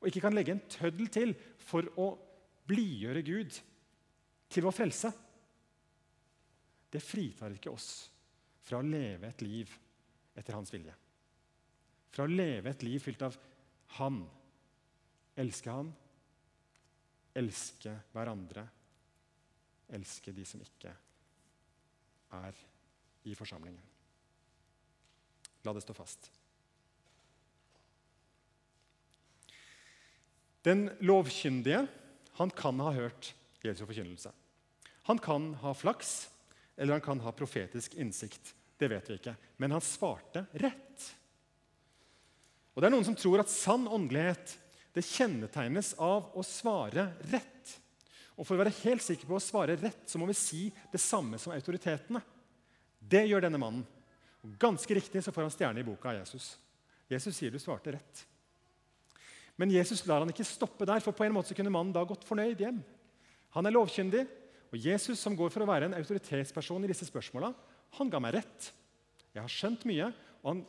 og 0.00 0.10
ikke 0.10 0.24
kan 0.26 0.34
legge 0.36 0.56
en 0.56 0.64
tøddel 0.68 1.08
til 1.12 1.36
for 1.62 1.86
å 2.00 2.10
blidgjøre 2.68 3.22
Gud 3.24 3.60
til 4.52 4.66
vår 4.66 4.74
frelse, 4.76 5.12
det 6.92 7.02
fritar 7.02 7.54
ikke 7.54 7.72
oss 7.72 7.88
fra 8.64 8.78
å 8.80 8.86
leve 8.86 9.30
et 9.30 9.42
liv 9.44 9.70
etter 10.34 10.56
hans 10.56 10.70
vilje. 10.74 10.94
Fra 12.14 12.26
å 12.26 12.30
leve 12.30 12.70
et 12.70 12.84
liv 12.86 13.02
fylt 13.02 13.24
av 13.26 13.36
Han. 13.98 14.22
Elske 15.34 15.72
Han, 15.74 15.90
elske 17.34 17.90
hverandre, 18.14 18.62
elske 19.98 20.32
de 20.34 20.44
som 20.46 20.62
ikke 20.62 20.92
er 22.38 22.60
i 23.26 23.34
forsamlingen. 23.34 23.82
La 25.64 25.74
det 25.74 25.82
stå 25.82 25.96
fast. 25.96 26.30
Den 30.64 30.86
lovkyndige 31.04 31.82
han 32.38 32.50
kan 32.56 32.80
ha 32.80 32.92
hørt 32.94 33.34
Jesu 33.64 33.84
forkynnelse. 33.84 34.30
Han 35.08 35.18
kan 35.18 35.50
ha 35.60 35.74
flaks, 35.76 36.30
eller 36.76 36.96
han 36.96 37.04
kan 37.04 37.20
ha 37.20 37.32
profetisk 37.36 37.98
innsikt. 38.00 38.54
Det 38.78 38.88
vet 38.88 39.10
vi 39.10 39.18
ikke. 39.18 39.36
Men 39.60 39.76
han 39.76 39.84
svarte 39.84 40.46
rett. 40.62 41.10
Og 42.74 42.82
det 42.82 42.88
er 42.88 42.94
Noen 42.94 43.06
som 43.06 43.16
tror 43.18 43.42
at 43.42 43.52
sann 43.52 43.86
åndelighet 43.86 44.56
det 44.94 45.06
kjennetegnes 45.06 45.94
av 46.02 46.34
å 46.34 46.42
svare 46.46 47.08
rett. 47.30 47.72
Og 48.34 48.46
For 48.46 48.56
å 48.56 48.62
være 48.62 48.74
helt 48.82 49.02
sikker 49.02 49.30
på 49.30 49.38
å 49.38 49.42
svare 49.42 49.78
rett 49.78 50.06
så 50.10 50.18
må 50.18 50.26
vi 50.30 50.36
si 50.38 50.66
det 50.92 51.02
samme 51.02 51.38
som 51.38 51.54
autoritetene. 51.54 52.22
Det 52.98 53.24
gjør 53.28 53.46
denne 53.46 53.60
mannen. 53.62 53.86
Og 54.42 54.54
Ganske 54.60 54.98
riktig 54.98 55.22
så 55.24 55.32
får 55.34 55.46
han 55.46 55.54
stjerne 55.54 55.82
i 55.82 55.86
boka 55.86 56.10
av 56.10 56.20
Jesus. 56.20 56.54
Jesus 57.10 57.36
sier 57.36 57.52
du 57.54 57.60
svarte 57.62 57.94
rett. 57.94 58.24
Men 59.60 59.70
Jesus 59.70 60.02
lar 60.08 60.24
han 60.24 60.30
ikke 60.32 60.46
stoppe 60.46 60.86
der, 60.88 61.02
for 61.02 61.14
på 61.14 61.26
en 61.26 61.34
måte 61.36 61.52
så 61.52 61.56
kunne 61.58 61.72
mannen 61.72 61.94
da 61.94 62.02
gått 62.06 62.26
fornøyd 62.26 62.62
hjem. 62.64 62.80
Han 63.54 63.68
er 63.68 63.74
lovkyndig, 63.74 64.24
og 64.74 64.80
Jesus, 64.82 65.20
som 65.22 65.36
går 65.38 65.52
for 65.54 65.62
å 65.62 65.68
være 65.68 65.86
en 65.86 65.94
autoritetsperson 65.94 66.82
i 66.82 66.90
disse 66.90 67.06
spørsmåla, 67.06 67.52
han 67.94 68.10
ga 68.10 68.18
meg 68.18 68.34
rett. 68.40 68.72
Jeg 69.30 69.44
har 69.44 69.52
skjønt 69.52 69.84
mye, 69.86 70.08
og 70.42 70.48
han, 70.50 70.64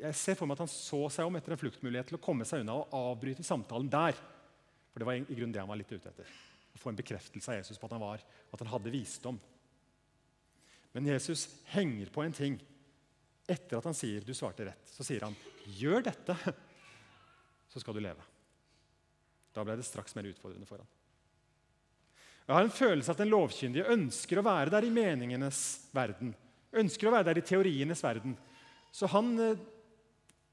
jeg 0.00 0.16
ser 0.16 0.36
for 0.38 0.48
meg 0.48 0.56
at 0.56 0.64
han 0.64 0.72
så 0.72 1.00
seg 1.12 1.28
om 1.28 1.36
etter 1.36 1.54
en 1.54 1.60
fluktmulighet 1.60 2.08
til 2.10 2.18
å 2.18 2.22
komme 2.22 2.46
seg 2.48 2.62
unna 2.62 2.78
og 2.80 2.94
avbryte 2.96 3.44
samtalen 3.46 3.90
der. 3.92 4.16
For 4.92 5.02
det 5.02 5.08
var 5.08 5.18
i 5.18 5.36
grunnen 5.36 5.52
det 5.54 5.60
han 5.62 5.70
var 5.70 5.80
litt 5.80 5.92
ute 5.92 6.08
etter. 6.08 6.28
Å 6.72 6.80
få 6.80 6.92
en 6.92 6.98
bekreftelse 6.98 7.52
av 7.52 7.58
Jesus 7.60 7.80
på 7.80 7.88
at 7.88 7.96
han 7.96 8.04
var, 8.04 8.22
at 8.24 8.62
han 8.64 8.72
hadde 8.72 8.92
visdom. 8.94 9.40
Men 10.92 11.08
Jesus 11.08 11.46
henger 11.72 12.12
på 12.12 12.24
en 12.24 12.36
ting 12.36 12.58
etter 13.48 13.78
at 13.78 13.88
han 13.88 13.96
sier 13.96 14.24
'du 14.24 14.34
svarte 14.36 14.64
rett', 14.64 14.92
så 14.92 15.04
sier 15.04 15.24
han 15.24 15.36
'gjør 15.66 16.04
dette, 16.04 16.36
så 17.68 17.80
skal 17.80 17.94
du 17.94 18.00
leve'. 18.00 18.28
Da 19.52 19.64
ble 19.64 19.76
det 19.76 19.84
straks 19.84 20.14
mer 20.14 20.28
utfordrende 20.30 20.68
for 20.68 20.80
ham. 20.80 20.88
Jeg 22.46 22.56
har 22.56 22.64
en 22.66 22.74
følelse 22.74 23.12
at 23.12 23.20
den 23.22 23.30
lovkyndige 23.30 23.90
ønsker 23.92 24.40
å 24.40 24.46
være 24.46 24.72
der 24.72 24.84
i 24.84 24.94
meningenes 24.94 25.88
verden. 25.94 26.34
Ønsker 26.72 27.08
å 27.08 27.12
være 27.14 27.28
der 27.30 27.38
i 27.38 27.46
teorienes 27.46 28.02
verden. 28.02 28.34
Så 28.92 29.06
han 29.12 29.38
eh, 29.40 29.60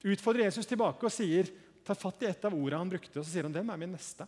utfordrer 0.03 0.47
Jesus 0.47 0.67
tilbake 0.69 1.05
og 1.05 1.13
sier, 1.13 1.49
tar 1.83 1.97
fatt 1.97 2.23
i 2.23 2.29
et 2.29 2.45
av 2.45 2.55
ordene 2.55 2.83
han 2.83 2.91
brukte, 2.91 3.19
og 3.19 3.25
så 3.25 3.31
sier 3.31 3.47
han 3.47 3.53
'Hvem 3.53 3.73
er 3.73 3.77
min 3.77 3.95
neste?' 3.95 4.27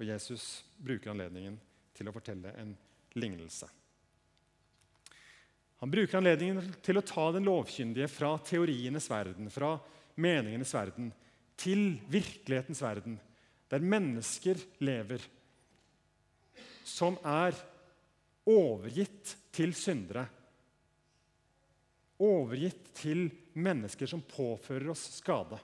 Og 0.00 0.06
Jesus 0.06 0.64
bruker 0.80 1.10
anledningen 1.10 1.60
til 1.92 2.08
å 2.08 2.12
fortelle 2.12 2.54
en 2.56 2.76
lignelse. 3.14 3.68
Han 5.80 5.90
bruker 5.90 6.18
anledningen 6.18 6.74
til 6.82 6.96
å 6.96 7.04
ta 7.04 7.30
den 7.32 7.44
lovkyndige 7.44 8.08
fra 8.08 8.38
teorienes 8.38 9.10
verden, 9.10 9.50
fra 9.52 9.78
meningenes 10.16 10.72
verden, 10.74 11.12
til 11.56 12.00
virkelighetens 12.08 12.80
verden, 12.82 13.20
der 13.68 13.84
mennesker 13.84 14.56
lever 14.80 15.20
som 16.84 17.16
er 17.24 17.56
overgitt 18.48 19.36
til 19.52 19.74
syndere. 19.76 20.26
Overgitt 22.20 22.90
til 22.98 23.28
mennesker 23.56 24.08
som 24.10 24.22
påfører 24.22 24.90
oss 24.92 25.06
skade. 25.16 25.58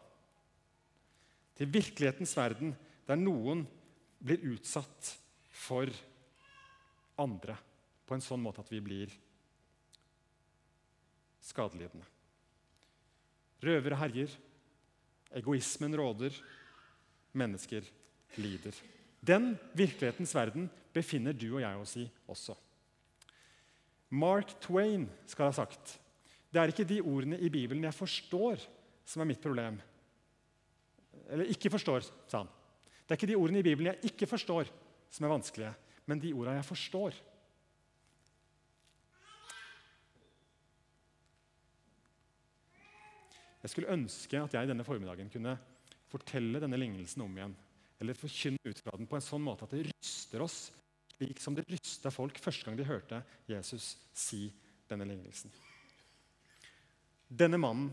Til 1.56 1.70
virkelighetens 1.72 2.32
verden, 2.36 2.72
der 3.06 3.20
noen 3.20 3.64
blir 4.18 4.42
utsatt 4.54 5.12
for 5.52 5.90
andre 7.20 7.56
på 8.06 8.16
en 8.16 8.24
sånn 8.24 8.42
måte 8.42 8.62
at 8.64 8.72
vi 8.72 8.80
blir 8.84 9.12
skadelidende. 11.44 12.06
Røvere 13.66 13.98
herjer, 13.98 14.32
Egoismen 15.36 15.96
råder. 15.96 16.34
Mennesker 17.36 17.84
lider. 18.40 18.74
Den 19.20 19.54
virkelighetens 19.76 20.32
verden 20.34 20.70
befinner 20.94 21.36
du 21.36 21.48
og 21.56 21.60
jeg 21.60 21.80
oss 21.82 21.96
i 22.00 22.06
også. 22.30 22.56
Mark 24.16 24.54
Twain 24.62 25.08
skal 25.28 25.50
ha 25.50 25.56
sagt 25.56 25.96
det 26.56 26.62
er 26.62 26.72
ikke 26.72 26.88
de 26.88 27.02
ordene 27.04 27.36
i 27.44 27.50
Bibelen 27.52 27.84
jeg 27.84 27.92
forstår, 27.92 28.62
som 29.04 29.20
er 29.20 29.28
mitt 29.28 29.42
problem. 29.44 29.76
Eller 31.28 31.50
ikke 31.52 31.68
forstår, 31.74 32.06
sa 32.30 32.40
han. 32.40 32.52
Det 33.04 33.12
er 33.12 33.18
ikke 33.20 33.28
de 33.28 33.36
ordene 33.36 33.60
i 33.60 33.66
Bibelen 33.66 33.90
jeg 33.92 34.08
ikke 34.08 34.28
forstår, 34.30 34.70
som 35.12 35.26
er 35.26 35.34
vanskelige, 35.34 35.72
men 36.08 36.22
de 36.22 36.32
ordene 36.32 36.56
jeg 36.56 36.68
forstår. 36.70 37.18
Jeg 43.66 43.74
skulle 43.74 43.92
ønske 43.92 44.40
at 44.40 44.56
jeg 44.56 44.72
denne 44.72 44.86
formiddagen 44.86 45.28
kunne 45.28 45.58
fortelle 46.08 46.62
denne 46.62 46.80
lignelsen 46.80 47.26
om 47.26 47.36
igjen. 47.36 47.56
Eller 48.00 48.16
forkynne 48.16 48.62
ut 48.64 48.80
fra 48.80 48.96
den 48.96 49.08
på 49.10 49.18
en 49.18 49.28
sånn 49.28 49.44
måte 49.44 49.68
at 49.68 49.76
det 49.76 49.84
ryster 49.90 50.44
oss, 50.44 50.70
slik 51.18 51.40
som 51.42 51.56
det 51.56 51.68
rysta 51.68 52.12
folk 52.14 52.40
første 52.40 52.64
gang 52.64 52.80
de 52.80 52.88
hørte 52.88 53.20
Jesus 53.50 53.96
si 54.16 54.46
denne 54.88 55.08
lignelsen. 55.08 55.52
Denne 57.26 57.58
mannen 57.58 57.90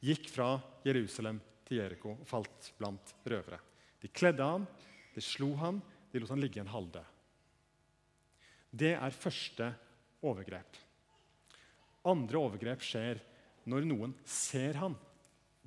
gikk 0.00 0.30
fra 0.32 0.54
Jerusalem 0.86 1.40
til 1.68 1.82
Jeriko 1.82 2.14
og 2.14 2.26
falt 2.28 2.70
blant 2.78 3.12
røvere. 3.28 3.58
De 4.00 4.08
kledde 4.08 4.44
ham, 4.44 4.64
de 5.14 5.24
slo 5.24 5.52
ham, 5.60 5.82
de 6.12 6.22
lot 6.22 6.32
han 6.32 6.40
ligge 6.40 6.62
en 6.62 6.70
halvdød. 6.72 7.16
Det 8.70 8.94
er 8.96 9.16
første 9.16 9.68
overgrep. 10.24 10.78
Andre 12.08 12.40
overgrep 12.40 12.84
skjer 12.84 13.20
når 13.68 13.84
noen 13.88 14.14
ser 14.24 14.78
han. 14.80 14.96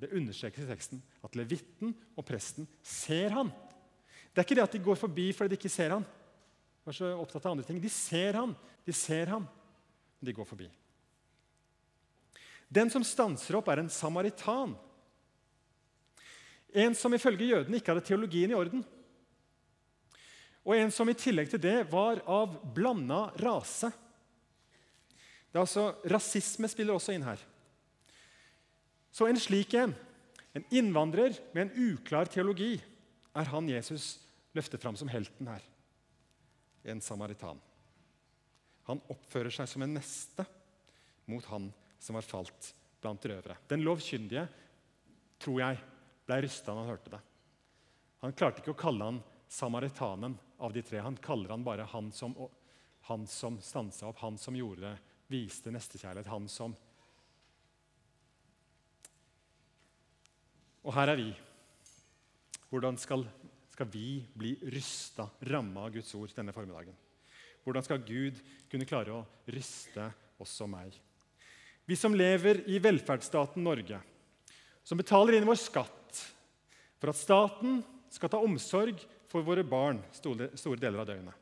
Det 0.00 0.10
understrekes 0.10 0.64
i 0.64 0.70
teksten 0.70 1.02
at 1.22 1.38
levitten 1.38 1.94
og 2.16 2.26
presten 2.26 2.66
ser 2.82 3.34
han. 3.36 3.52
Det 4.32 4.40
er 4.40 4.46
ikke 4.48 4.58
det 4.58 4.66
at 4.66 4.74
de 4.74 4.82
går 4.82 4.98
forbi 4.98 5.28
fordi 5.36 5.54
de 5.54 5.60
ikke 5.60 5.70
ser 5.70 5.94
han. 5.94 6.06
De 6.82 6.90
er 6.90 6.98
så 6.98 7.12
opptatt 7.14 7.46
av 7.46 7.54
andre 7.54 7.66
ting. 7.68 7.78
De 7.78 7.90
ser 7.92 8.40
han, 8.40 8.56
de 8.82 8.94
ser 8.96 9.30
han, 9.30 9.46
de 10.18 10.34
går 10.34 10.48
forbi. 10.48 10.66
Den 12.72 12.88
som 12.90 13.04
stanser 13.04 13.58
opp, 13.58 13.68
er 13.68 13.82
en 13.82 13.92
samaritan. 13.92 14.72
En 16.72 16.94
som 16.96 17.12
ifølge 17.12 17.50
jødene 17.50 17.78
ikke 17.78 17.92
hadde 17.92 18.06
teologien 18.06 18.52
i 18.52 18.56
orden. 18.56 18.84
Og 20.62 20.78
en 20.78 20.92
som 20.94 21.10
i 21.10 21.16
tillegg 21.18 21.50
til 21.52 21.60
det 21.60 21.82
var 21.90 22.22
av 22.24 22.54
blanda 22.72 23.26
rase. 23.42 23.90
Det 25.50 25.58
er 25.58 25.66
altså, 25.66 25.90
Rasisme 26.08 26.70
spiller 26.70 26.96
også 26.96 27.12
inn 27.12 27.26
her. 27.26 27.42
Så 29.12 29.28
en 29.28 29.40
slik 29.40 29.74
en, 29.76 29.92
en 30.56 30.64
innvandrer 30.72 31.36
med 31.52 31.66
en 31.66 31.90
uklar 31.92 32.30
teologi, 32.32 32.78
er 33.36 33.48
han 33.52 33.68
Jesus 33.68 34.14
løfter 34.56 34.80
fram 34.80 34.96
som 34.96 35.10
helten 35.12 35.48
her. 35.48 35.60
En 36.88 37.04
samaritan. 37.04 37.60
Han 38.88 39.04
oppfører 39.12 39.52
seg 39.52 39.68
som 39.68 39.84
en 39.84 39.94
neste 39.98 40.46
mot 41.28 41.44
han 41.52 41.68
som 42.02 42.18
var 42.18 42.26
falt 42.26 42.72
blant 43.02 43.24
røvere. 43.26 43.56
Den 43.70 43.84
lovkyndige, 43.86 44.46
tror 45.42 45.60
jeg, 45.62 45.78
ble 46.26 46.38
rysta 46.42 46.72
da 46.72 46.82
han 46.82 46.90
hørte 46.90 47.12
det. 47.14 47.20
Han 48.22 48.34
klarte 48.38 48.62
ikke 48.62 48.74
å 48.74 48.78
kalle 48.78 49.08
han 49.10 49.20
samaritanen 49.50 50.34
av 50.62 50.74
de 50.74 50.82
tre. 50.86 51.02
Han 51.02 51.18
kaller 51.22 51.54
han 51.54 51.66
bare 51.66 51.86
han 51.90 52.10
som, 52.14 52.34
han 53.08 53.26
som 53.30 53.58
stansa 53.62 54.08
opp, 54.10 54.22
han 54.22 54.38
som 54.38 54.56
gjorde 54.58 54.86
det, 54.86 54.96
viste 55.32 55.72
nestekjærlighet, 55.74 56.30
han 56.30 56.48
som 56.50 56.74
Og 60.82 60.90
her 60.96 61.12
er 61.12 61.14
vi. 61.20 61.28
Hvordan 62.72 62.96
skal, 62.98 63.22
skal 63.70 63.86
vi 63.92 64.24
bli 64.34 64.56
rysta, 64.74 65.28
ramma 65.46 65.84
av 65.86 65.92
Guds 65.94 66.10
ord 66.18 66.32
denne 66.34 66.50
formiddagen? 66.56 66.96
Hvordan 67.62 67.86
skal 67.86 68.02
Gud 68.02 68.40
kunne 68.66 68.88
klare 68.90 69.14
å 69.14 69.20
ryste 69.46 70.08
også 70.42 70.66
meg? 70.66 70.96
Vi 71.86 71.96
som 71.98 72.14
lever 72.14 72.62
i 72.70 72.78
velferdsstaten 72.78 73.64
Norge, 73.64 73.98
som 74.82 74.98
betaler 74.98 75.36
inn 75.36 75.46
vår 75.46 75.58
skatt 75.60 76.20
for 77.02 77.10
at 77.10 77.18
staten 77.18 77.80
skal 78.12 78.30
ta 78.30 78.38
omsorg 78.42 79.00
for 79.30 79.42
våre 79.46 79.64
barn 79.66 79.98
store, 80.14 80.50
deler 80.78 81.02
av 81.02 81.08
døgnet. 81.08 81.34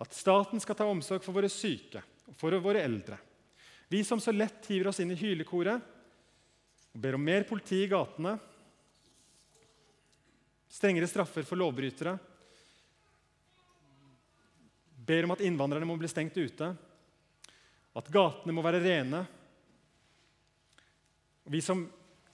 At 0.00 0.16
staten 0.16 0.62
skal 0.62 0.78
ta 0.78 0.86
omsorg 0.88 1.22
for 1.24 1.36
våre 1.36 1.50
syke 1.52 2.02
og 2.28 2.36
for 2.40 2.56
våre 2.64 2.82
eldre. 2.84 3.18
Vi 3.92 4.00
som 4.06 4.20
så 4.22 4.32
lett 4.32 4.64
hiver 4.70 4.88
oss 4.90 5.02
inn 5.02 5.12
i 5.12 5.18
hylekoret 5.18 5.92
og 6.94 7.02
ber 7.02 7.18
om 7.18 7.24
mer 7.24 7.44
politi 7.48 7.82
i 7.84 7.90
gatene 7.90 8.38
Strengere 10.74 11.06
straffer 11.06 11.46
for 11.46 11.54
lovbrytere. 11.60 12.16
Ber 15.06 15.26
om 15.26 15.34
at 15.36 15.44
innvandrerne 15.46 15.86
må 15.86 15.94
bli 16.00 16.10
stengt 16.10 16.34
ute. 16.34 16.72
At 17.94 18.10
gatene 18.10 18.54
må 18.56 18.64
være 18.64 18.80
rene. 18.82 19.20
Vi 21.44 21.60
som 21.60 21.84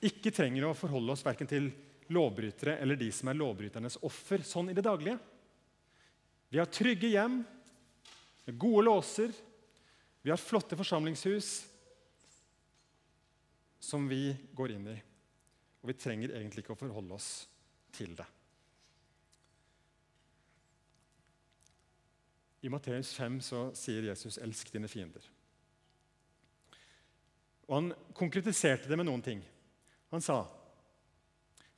ikke 0.00 0.32
trenger 0.32 0.68
å 0.68 0.76
forholde 0.76 1.14
oss 1.14 1.24
verken 1.26 1.48
til 1.50 1.68
lovbrytere 2.14 2.78
eller 2.82 2.98
de 2.98 3.10
som 3.14 3.30
er 3.30 3.38
lovbryternes 3.38 3.98
offer, 4.06 4.42
sånn 4.46 4.70
i 4.70 4.76
det 4.76 4.84
daglige. 4.86 5.18
Vi 6.50 6.58
har 6.58 6.70
trygge 6.70 7.12
hjem 7.12 7.40
med 8.46 8.58
gode 8.58 8.86
låser. 8.88 9.34
Vi 10.22 10.32
har 10.32 10.40
flotte 10.40 10.78
forsamlingshus 10.78 11.50
som 13.80 14.08
vi 14.10 14.34
går 14.56 14.74
inn 14.76 14.90
i. 14.92 14.98
Og 15.80 15.92
vi 15.92 15.96
trenger 15.96 16.34
egentlig 16.36 16.64
ikke 16.64 16.74
å 16.76 16.82
forholde 16.82 17.16
oss 17.16 17.30
til 17.96 18.12
det. 18.18 18.26
I 22.60 22.68
Matteus 22.68 23.14
5 23.16 23.38
så 23.40 23.60
sier 23.72 24.10
Jesus 24.10 24.36
'elsk 24.38 24.72
dine 24.72 24.88
fiender'. 24.88 25.39
Og 27.70 27.76
Han 27.76 27.92
konkretiserte 28.18 28.90
det 28.90 28.98
med 28.98 29.06
noen 29.06 29.22
ting. 29.22 29.40
Han 30.10 30.24
sa 30.24 30.42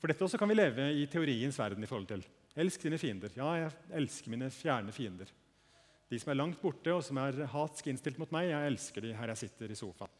For 0.01 0.09
dette 0.09 0.25
også 0.25 0.41
kan 0.41 0.49
vi 0.51 0.57
leve 0.57 0.89
i 0.97 1.05
teoriens 1.07 1.59
verden 1.61 1.85
i 1.85 1.91
forhold 1.91 2.09
til. 2.09 2.25
Elsk 2.59 2.83
dine 2.83 2.99
fiender. 2.99 3.31
Ja, 3.37 3.53
jeg 3.61 4.01
elsker 4.01 4.33
mine 4.33 4.49
fjerne 4.51 4.93
fiender. 4.93 5.29
De 6.11 6.19
som 6.21 6.33
er 6.33 6.41
langt 6.41 6.59
borte 6.61 6.93
og 6.93 7.05
som 7.05 7.21
er 7.23 7.45
hatsk 7.49 7.87
innstilt 7.89 8.19
mot 8.21 8.33
meg, 8.35 8.51
jeg 8.51 8.73
elsker 8.73 9.05
de 9.05 9.13
her 9.17 9.31
jeg 9.33 9.45
sitter 9.45 9.71
i 9.73 9.77
sofaen. 9.79 10.11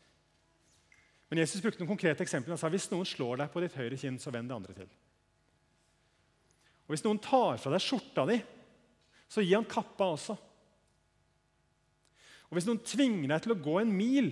Men 1.29 1.41
Jesus 1.43 1.65
brukte 1.65 1.81
noen 1.81 1.91
konkrete 1.91 2.25
eksempler. 2.25 2.55
Han 2.55 2.61
sa 2.61 2.69
hvis 2.73 2.91
noen 2.93 3.09
slår 3.09 3.41
deg 3.41 3.51
på 3.53 3.61
ditt 3.65 3.77
høyre 3.77 3.99
kinn, 4.01 4.19
så 4.21 4.33
vend 4.33 4.53
det 4.53 4.57
andre 4.57 4.77
til. 4.77 4.89
Og 6.85 6.95
Hvis 6.95 7.05
noen 7.07 7.21
tar 7.25 7.61
fra 7.61 7.73
deg 7.73 7.81
skjorta 7.81 8.27
di, 8.29 8.37
så 9.33 9.45
gi 9.45 9.55
han 9.57 9.69
kappa 9.69 10.11
også. 10.13 10.37
Og 12.51 12.59
Hvis 12.59 12.69
noen 12.69 12.83
tvinger 12.85 13.33
deg 13.33 13.45
til 13.45 13.55
å 13.55 13.61
gå 13.65 13.79
en 13.81 13.95
mil, 13.97 14.29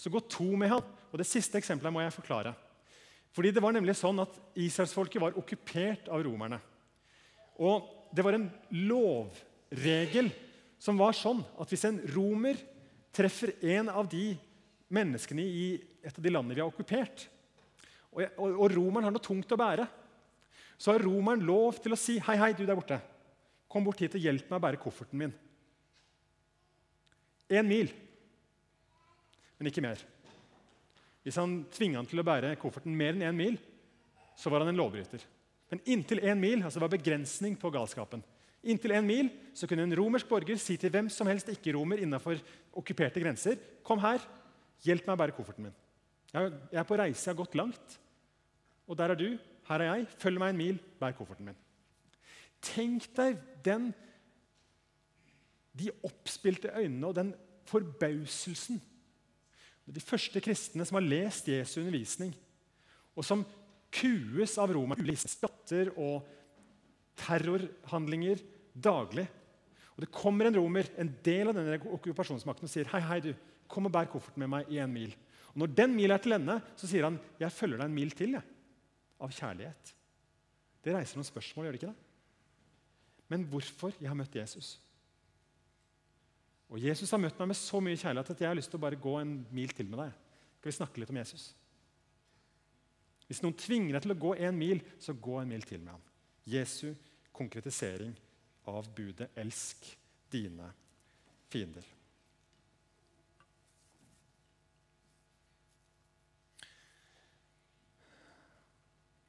så 0.00 0.12
gå 0.12 0.22
to 0.24 0.48
med 0.56 0.72
ham. 0.72 0.84
Og 1.10 1.20
Det 1.20 1.28
siste 1.28 1.58
eksempelet 1.60 1.92
må 1.92 2.00
jeg 2.00 2.16
forklare. 2.16 2.54
Fordi 3.36 3.52
det 3.54 3.62
var 3.62 3.74
nemlig 3.76 3.94
sånn 3.98 4.22
at 4.22 4.34
Israelsfolket 4.58 5.22
var 5.22 5.36
okkupert 5.38 6.08
av 6.10 6.22
romerne. 6.24 6.58
Og 7.60 7.86
det 8.14 8.24
var 8.26 8.38
en 8.38 8.48
lovregel 8.88 10.32
som 10.80 10.98
var 10.98 11.14
sånn 11.14 11.44
at 11.60 11.70
hvis 11.70 11.84
en 11.86 12.00
romer 12.14 12.58
treffer 13.14 13.52
en 13.76 13.90
av 13.92 14.08
de 14.10 14.32
menneskene 14.90 15.44
i 15.44 15.66
et 16.00 16.16
av 16.16 16.24
de 16.24 16.32
landene 16.32 16.56
vi 16.56 16.62
har 16.62 16.70
okkupert, 16.70 17.28
og, 18.10 18.24
og, 18.40 18.48
og 18.48 18.72
romeren 18.72 19.06
har 19.06 19.14
noe 19.14 19.22
tungt 19.22 19.52
å 19.54 19.58
bære 19.60 19.84
så 20.80 20.94
har 20.94 21.02
romeren 21.04 21.44
lov 21.44 21.76
til 21.84 21.92
å 21.92 21.98
si 22.00 22.14
hei, 22.24 22.38
hei, 22.40 22.54
du 22.56 22.62
der 22.64 22.78
borte. 22.78 22.96
Kom 23.68 23.84
bort 23.84 24.00
hit 24.00 24.14
og 24.16 24.22
hjelp 24.24 24.46
meg 24.48 24.56
å 24.56 24.62
bære 24.64 24.80
kofferten 24.80 25.20
min. 25.20 25.34
Én 27.52 27.68
mil, 27.68 27.90
men 29.60 29.68
ikke 29.68 29.84
mer. 29.84 30.00
Hvis 31.20 31.36
han 31.36 31.58
tvinga 31.68 32.00
han 32.00 32.08
til 32.08 32.22
å 32.22 32.24
bære 32.24 32.54
kofferten 32.60 32.96
mer 32.96 33.12
enn 33.12 33.26
én 33.28 33.36
mil, 33.36 33.58
så 34.40 34.48
var 34.48 34.64
han 34.64 34.72
en 34.72 34.80
lovbryter. 34.80 35.20
Men 35.70 35.82
inntil 35.92 36.22
én 36.24 36.40
mil 36.40 36.64
altså 36.64 36.80
var 36.80 36.90
begrensning 36.94 37.58
på 37.60 37.70
galskapen. 37.74 38.24
Inntil 38.64 38.96
én 38.96 39.04
mil 39.04 39.28
så 39.56 39.68
kunne 39.68 39.84
en 39.84 39.96
romersk 39.96 40.28
borger 40.28 40.58
si 40.60 40.78
til 40.80 40.92
hvem 40.92 41.12
som 41.12 41.28
helst 41.28 41.52
ikke-romer 41.52 42.00
innenfor 42.02 42.40
okkuperte 42.76 43.20
grenser 43.22 43.60
Kom 43.84 44.00
her, 44.02 44.20
hjelp 44.84 45.06
meg 45.06 45.16
å 45.16 45.20
bære 45.20 45.36
kofferten 45.36 45.68
min. 45.68 45.76
Jeg 46.32 46.52
er 46.72 46.86
på 46.86 46.98
reise, 46.98 47.24
jeg 47.24 47.32
har 47.32 47.40
gått 47.40 47.56
langt. 47.58 47.96
Og 48.88 48.96
der 48.98 49.12
er 49.12 49.18
du. 49.18 49.28
Her 49.68 49.82
er 49.82 49.90
jeg. 49.90 50.06
Følg 50.22 50.40
meg 50.40 50.52
en 50.52 50.60
mil. 50.60 50.78
Bær 51.00 51.16
kofferten 51.16 51.50
min. 51.50 51.58
Tenk 52.64 53.08
deg 53.16 53.40
den, 53.64 53.90
de 55.76 55.88
oppspilte 56.06 56.72
øynene 56.76 57.08
og 57.08 57.16
den 57.16 57.32
forbauselsen. 57.70 58.80
De 59.88 60.02
første 60.02 60.40
kristne 60.44 60.84
som 60.86 60.98
har 60.98 61.06
lest 61.06 61.48
Jesu 61.50 61.80
undervisning, 61.80 62.34
og 63.16 63.26
som 63.26 63.42
kues 63.94 64.54
av 64.60 64.70
romerne. 64.74 65.16
Skatter 65.18 65.90
og 65.98 66.28
terrorhandlinger 67.18 68.42
daglig. 68.74 69.26
Og 69.96 70.04
Det 70.04 70.12
kommer 70.14 70.46
en 70.46 70.56
romer, 70.56 70.88
en 70.96 71.10
del 71.24 71.50
av 71.50 71.58
denne 71.58 71.80
okkupasjonsmakten, 71.96 72.68
og 72.68 72.72
sier 72.72 72.88
hei, 72.92 73.02
hei 73.04 73.18
du, 73.24 73.32
kom 73.70 73.86
og 73.86 73.94
bær 73.94 74.08
kofferten 74.10 74.42
med 74.44 74.52
meg 74.54 74.70
i 74.72 74.78
en 74.82 74.92
mil. 74.92 75.12
Og 75.52 75.64
Når 75.64 75.74
den 75.74 75.96
milen 75.96 76.14
er 76.14 76.22
til 76.22 76.36
ende, 76.38 76.60
så 76.78 76.88
sier 76.88 77.08
han 77.08 77.18
jeg 77.40 77.52
følger 77.52 77.82
deg 77.82 77.90
en 77.90 77.98
mil 77.98 78.14
til. 78.16 78.38
jeg. 78.38 78.46
av 79.20 79.32
kjærlighet. 79.36 79.90
Det 80.80 80.94
reiser 80.94 81.18
noen 81.18 81.28
spørsmål, 81.28 81.66
gjør 81.66 81.74
det 81.74 81.80
ikke 81.82 81.90
det? 81.92 82.06
Men 83.28 83.44
hvorfor 83.52 83.92
jeg 84.00 84.08
har 84.08 84.16
møtt 84.16 84.34
Jesus? 84.34 84.78
Og 86.70 86.78
Jesus 86.78 87.10
har 87.10 87.18
møtt 87.18 87.38
meg 87.40 87.50
med 87.50 87.58
så 87.58 87.80
mye 87.82 87.98
kjærlighet 87.98 88.30
at 88.30 88.42
jeg 88.44 88.50
har 88.50 88.58
lyst 88.58 88.70
til 88.70 88.78
å 88.78 88.84
bare 88.84 88.98
gå 89.00 89.16
en 89.18 89.32
mil 89.50 89.72
til 89.74 89.88
med 89.90 90.04
deg. 90.04 90.12
Skal 90.60 90.70
vi 90.70 90.76
snakke 90.76 91.02
litt 91.02 91.10
om 91.10 91.18
Jesus? 91.18 91.48
Hvis 93.26 93.42
noen 93.42 93.56
tvinger 93.58 93.96
deg 93.96 94.04
til 94.04 94.14
å 94.14 94.20
gå 94.22 94.34
en 94.46 94.58
mil, 94.58 94.82
så 95.02 95.14
gå 95.14 95.38
en 95.40 95.50
mil 95.50 95.66
til 95.66 95.82
med 95.82 95.96
ham. 95.96 96.04
Jesu 96.50 96.92
konkretisering 97.34 98.14
av 98.70 98.90
budet 98.94 99.30
'elsk 99.34 99.96
dine 100.32 100.72
fiender'. 101.50 101.96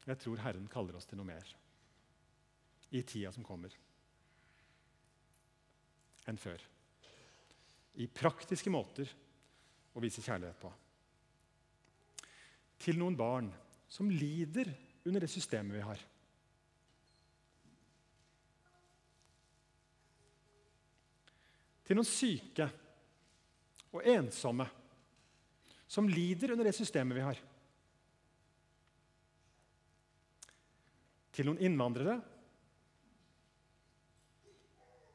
Jeg 0.08 0.18
tror 0.20 0.38
Herren 0.38 0.68
kaller 0.68 0.96
oss 0.96 1.06
til 1.06 1.18
noe 1.18 1.30
mer 1.30 1.56
i 2.92 3.02
tida 3.02 3.32
som 3.32 3.44
kommer, 3.44 3.70
enn 6.28 6.38
før. 6.38 6.71
I 8.00 8.08
praktiske 8.08 8.72
måter 8.72 9.10
å 9.92 10.04
vise 10.04 10.24
kjærlighet 10.24 10.62
på. 10.62 10.72
Til 12.82 12.98
noen 12.98 13.18
barn 13.18 13.52
som 13.92 14.10
lider 14.10 14.72
under 15.06 15.26
det 15.26 15.32
systemet 15.32 15.76
vi 15.76 15.84
har. 15.86 16.04
Til 21.86 22.00
noen 22.00 22.08
syke 22.08 22.70
og 23.92 24.06
ensomme 24.08 24.70
som 25.92 26.08
lider 26.08 26.54
under 26.54 26.70
det 26.70 26.78
systemet 26.78 27.18
vi 27.18 27.26
har. 27.26 27.42
til 31.32 31.48
noen 31.48 31.62
innvandrere 31.64 32.18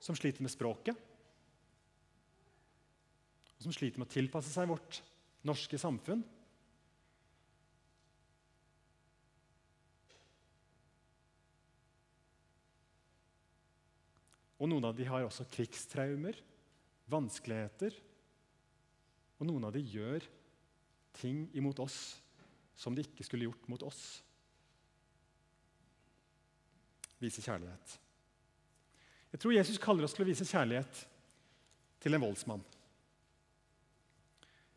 som 0.03 0.17
sliter 0.17 0.45
med 0.45 0.53
språket, 0.53 0.97
som 3.67 3.75
sliter 3.75 3.99
med 3.99 4.07
å 4.07 4.15
tilpasse 4.15 4.53
seg 4.53 4.71
vårt 4.71 5.01
norske 5.47 5.79
samfunn. 5.81 6.23
Og 14.57 14.71
noen 14.71 14.87
av 14.89 14.95
de 14.97 15.05
har 15.09 15.27
også 15.27 15.45
krigstraumer, 15.53 16.39
vanskeligheter. 17.11 17.97
Og 19.37 19.51
noen 19.51 19.67
av 19.69 19.75
de 19.75 19.83
gjør 19.83 20.25
ting 21.19 21.45
imot 21.57 21.83
oss 21.83 21.99
som 22.77 22.95
de 22.97 23.05
ikke 23.05 23.27
skulle 23.27 23.49
gjort 23.49 23.69
mot 23.73 23.83
oss 23.85 24.01
vise 27.21 27.43
kjærlighet. 27.43 27.99
Jeg 29.33 29.43
tror 29.43 29.57
Jesus 29.57 29.81
kaller 29.81 30.07
oss 30.07 30.15
til 30.17 30.25
å 30.25 30.29
vise 30.29 30.47
kjærlighet 30.49 31.03
til 32.05 32.17
en 32.17 32.23
voldsmann. 32.23 32.65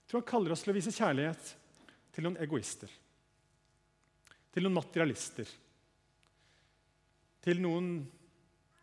Jeg 0.10 0.16
tror 0.16 0.24
han 0.24 0.32
kaller 0.32 0.54
oss 0.56 0.64
til 0.66 0.72
å 0.72 0.74
vise 0.74 0.90
kjærlighet 0.90 1.50
til 2.16 2.26
noen 2.26 2.40
egoister. 2.42 2.90
Til 4.50 4.66
noen 4.66 4.74
materialister. 4.74 5.52
Til 7.46 7.60
noen 7.62 7.92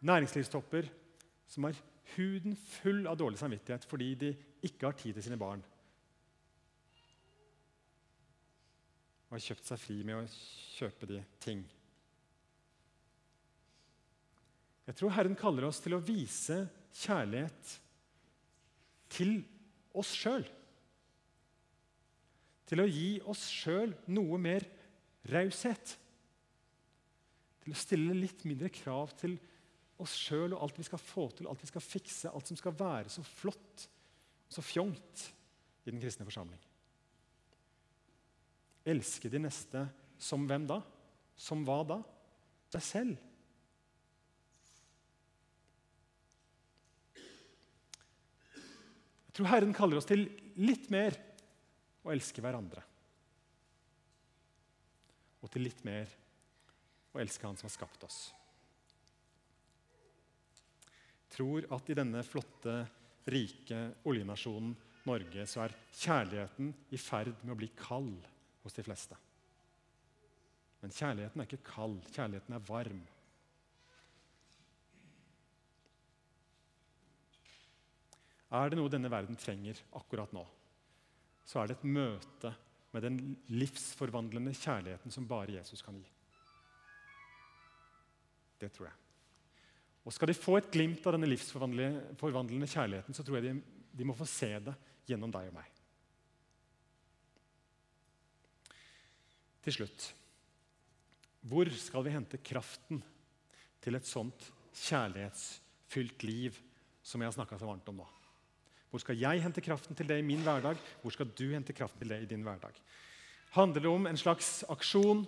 næringslivstopper 0.07 0.87
som 1.51 1.67
har 1.67 1.81
huden 2.13 2.55
full 2.79 3.09
av 3.11 3.19
dårlig 3.19 3.41
samvittighet 3.41 3.89
fordi 3.91 4.13
de 4.21 4.31
ikke 4.69 4.87
har 4.87 4.95
tid 5.01 5.19
til 5.19 5.27
sine 5.27 5.39
barn. 5.41 5.65
Og 9.27 9.35
har 9.35 9.43
kjøpt 9.49 9.67
seg 9.67 9.83
fri 9.83 9.97
med 10.07 10.21
å 10.21 10.29
kjøpe 10.77 11.09
de 11.11 11.19
ting. 11.43 11.65
Jeg 14.87 14.95
tror 15.01 15.17
Herren 15.19 15.35
kaller 15.35 15.67
oss 15.67 15.83
til 15.83 15.99
å 15.99 16.05
vise 16.07 16.69
kjærlighet 17.03 17.75
til 19.19 19.41
oss 19.99 20.15
sjøl. 20.15 20.47
Til 22.67 22.83
å 22.83 22.89
gi 22.91 23.11
oss 23.31 23.45
sjøl 23.53 23.93
noe 24.11 24.39
mer 24.43 24.67
raushet. 25.31 25.97
Til 27.63 27.75
å 27.75 27.79
stille 27.79 28.17
litt 28.17 28.45
mindre 28.47 28.71
krav 28.75 29.15
til 29.19 29.37
oss 30.03 30.17
sjøl 30.19 30.55
og 30.55 30.65
alt 30.67 30.79
vi 30.81 30.87
skal 30.87 31.01
få 31.01 31.29
til, 31.35 31.49
alt 31.49 31.63
vi 31.63 31.71
skal 31.71 31.85
fikse, 31.85 32.31
alt 32.31 32.51
som 32.51 32.59
skal 32.59 32.75
være 32.77 33.13
så 33.13 33.25
flott 33.27 33.87
og 34.47 34.57
så 34.59 34.63
fjongt 34.63 35.29
i 35.87 35.93
den 35.93 36.03
kristne 36.03 36.27
forsamling. 36.27 36.61
Elske 38.87 39.31
de 39.31 39.41
neste 39.43 39.87
som 40.23 40.45
hvem 40.47 40.67
da? 40.69 40.81
Som 41.37 41.65
hva 41.67 41.81
da? 41.87 42.01
Deg 42.73 42.85
selv. 42.85 43.23
Jeg 49.27 49.37
tror 49.37 49.51
Herren 49.51 49.75
kaller 49.77 50.01
oss 50.01 50.09
til 50.09 50.25
litt 50.57 50.87
mer 50.93 51.19
å 52.07 52.13
elske 52.15 52.43
hverandre. 52.45 52.83
Og 55.43 55.51
til 55.53 55.67
litt 55.67 55.83
mer 55.87 56.11
å 57.13 57.21
elske 57.23 57.47
Han 57.47 57.59
som 57.59 57.69
har 57.69 57.75
skapt 57.75 58.07
oss. 58.07 58.21
Jeg 61.27 61.35
tror 61.37 61.67
at 61.75 61.91
i 61.91 61.97
denne 61.99 62.23
flotte, 62.25 62.79
rike 63.27 63.79
oljenasjonen 64.07 64.77
Norge 65.07 65.45
så 65.51 65.65
er 65.65 65.75
kjærligheten 65.95 66.71
i 66.95 66.99
ferd 66.99 67.43
med 67.43 67.53
å 67.55 67.59
bli 67.59 67.69
kald 67.79 68.27
hos 68.63 68.75
de 68.75 68.85
fleste. 68.87 69.19
Men 70.83 70.95
kjærligheten 70.95 71.43
er 71.43 71.49
ikke 71.49 71.67
kald, 71.67 72.07
kjærligheten 72.15 72.57
er 72.57 72.65
varm. 72.67 73.03
Er 78.57 78.71
det 78.71 78.79
noe 78.79 78.91
denne 78.93 79.11
verden 79.11 79.39
trenger 79.39 79.81
akkurat 79.99 80.33
nå, 80.35 80.45
så 81.47 81.63
er 81.63 81.71
det 81.71 81.79
et 81.79 81.89
møte 81.89 82.53
med 82.95 83.05
den 83.05 83.19
livsforvandlende 83.53 84.55
kjærligheten 84.57 85.13
som 85.15 85.29
bare 85.29 85.55
Jesus 85.59 85.83
kan 85.85 85.99
gi. 86.01 86.07
Det 88.57 88.71
tror 88.73 88.89
jeg. 88.89 88.97
Og 90.07 90.15
Skal 90.15 90.31
de 90.31 90.39
få 90.39 90.57
et 90.59 90.71
glimt 90.71 91.07
av 91.07 91.17
denne 91.17 91.29
livsforvandlende 91.29 92.69
kjærligheten, 92.71 93.15
så 93.15 93.25
tror 93.27 93.41
jeg 93.41 93.49
de, 93.49 93.81
de 93.99 94.07
må 94.07 94.15
få 94.17 94.27
se 94.31 94.53
det 94.63 94.75
gjennom 95.07 95.33
deg 95.35 95.51
og 95.51 95.57
meg. 95.59 95.73
Til 99.67 99.75
slutt 99.75 100.13
Hvor 101.47 101.71
skal 101.75 102.07
vi 102.07 102.15
hente 102.15 102.43
kraften 102.43 103.03
til 103.83 103.99
et 103.99 104.07
sånt 104.07 104.49
kjærlighetsfylt 104.87 106.23
liv 106.27 106.59
som 107.07 107.23
jeg 107.23 107.31
har 107.31 107.35
snakka 107.35 107.59
så 107.59 107.69
varmt 107.69 107.91
om 107.91 107.99
nå? 108.03 108.07
Hvor 108.97 109.03
skal 109.05 109.19
jeg 109.21 109.43
hente 109.45 109.61
kraften 109.61 109.93
til 109.93 110.09
det 110.09 110.17
i 110.23 110.25
min 110.25 110.41
hverdag? 110.41 110.79
Hvor 111.03 111.13
skal 111.13 111.29
du 111.29 111.51
hente 111.51 111.75
kraften 111.77 112.01
til 112.01 112.09
det 112.09 112.17
i 112.23 112.29
din 112.31 112.41
hverdag? 112.47 112.73
Handler 113.53 113.83
det 113.85 113.91
om 113.91 114.07
en 114.09 114.17
slags 114.17 114.65
aksjon? 114.73 115.27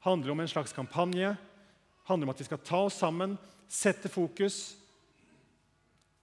Handler 0.00 0.30
det 0.30 0.32
om 0.32 0.40
en 0.40 0.48
slags 0.48 0.72
kampanje? 0.72 1.34
Handler 2.08 2.24
det 2.24 2.30
om 2.30 2.32
at 2.32 2.40
vi 2.40 2.46
skal 2.48 2.62
ta 2.64 2.80
oss 2.86 2.96
sammen, 3.02 3.36
sette 3.68 4.08
fokus? 4.08 4.78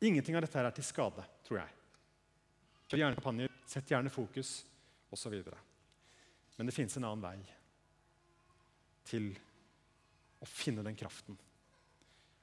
Ingenting 0.01 0.39
av 0.39 0.41
dette 0.41 0.57
her 0.57 0.71
er 0.71 0.73
til 0.73 0.87
skade, 0.87 1.27
tror 1.45 1.61
jeg. 1.61 1.77
Kjør 2.89 3.03
gjerne 3.03 3.21
kampanjer, 3.21 3.53
sett 3.69 3.93
gjerne 3.93 4.15
fokus, 4.17 4.57
osv. 5.13 5.37
Men 6.57 6.65
det 6.65 6.77
fins 6.79 6.97
en 6.97 7.09
annen 7.11 7.29
vei 7.29 7.37
til 9.05 9.29
å 10.41 10.49
finne 10.49 10.81
den 10.89 10.97
kraften. 10.97 11.37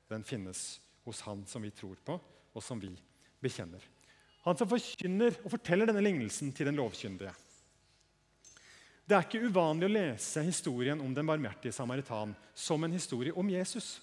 Den 0.06 0.22
finnes 0.22 0.76
hos 1.10 1.26
Han 1.26 1.42
som 1.42 1.66
vi 1.66 1.74
tror 1.74 1.98
på, 2.06 2.22
og 2.54 2.62
som 2.62 2.78
vi 2.78 2.94
bekjenner. 3.42 3.97
Han 4.46 4.56
som 4.58 4.70
forkynner 4.70 5.36
og 5.42 5.52
forteller 5.52 5.90
denne 5.90 6.04
lignelsen 6.04 6.52
til 6.54 6.70
den 6.70 6.78
lovkyndige. 6.78 7.34
Det 9.08 9.16
er 9.16 9.24
ikke 9.24 9.48
uvanlig 9.48 9.88
å 9.88 9.94
lese 9.94 10.42
historien 10.44 11.00
om 11.00 11.14
den 11.16 11.26
barmhjertige 11.28 11.72
samaritan 11.72 12.34
som 12.52 12.82
en 12.84 12.92
historie 12.92 13.32
om 13.32 13.48
Jesus. 13.48 13.96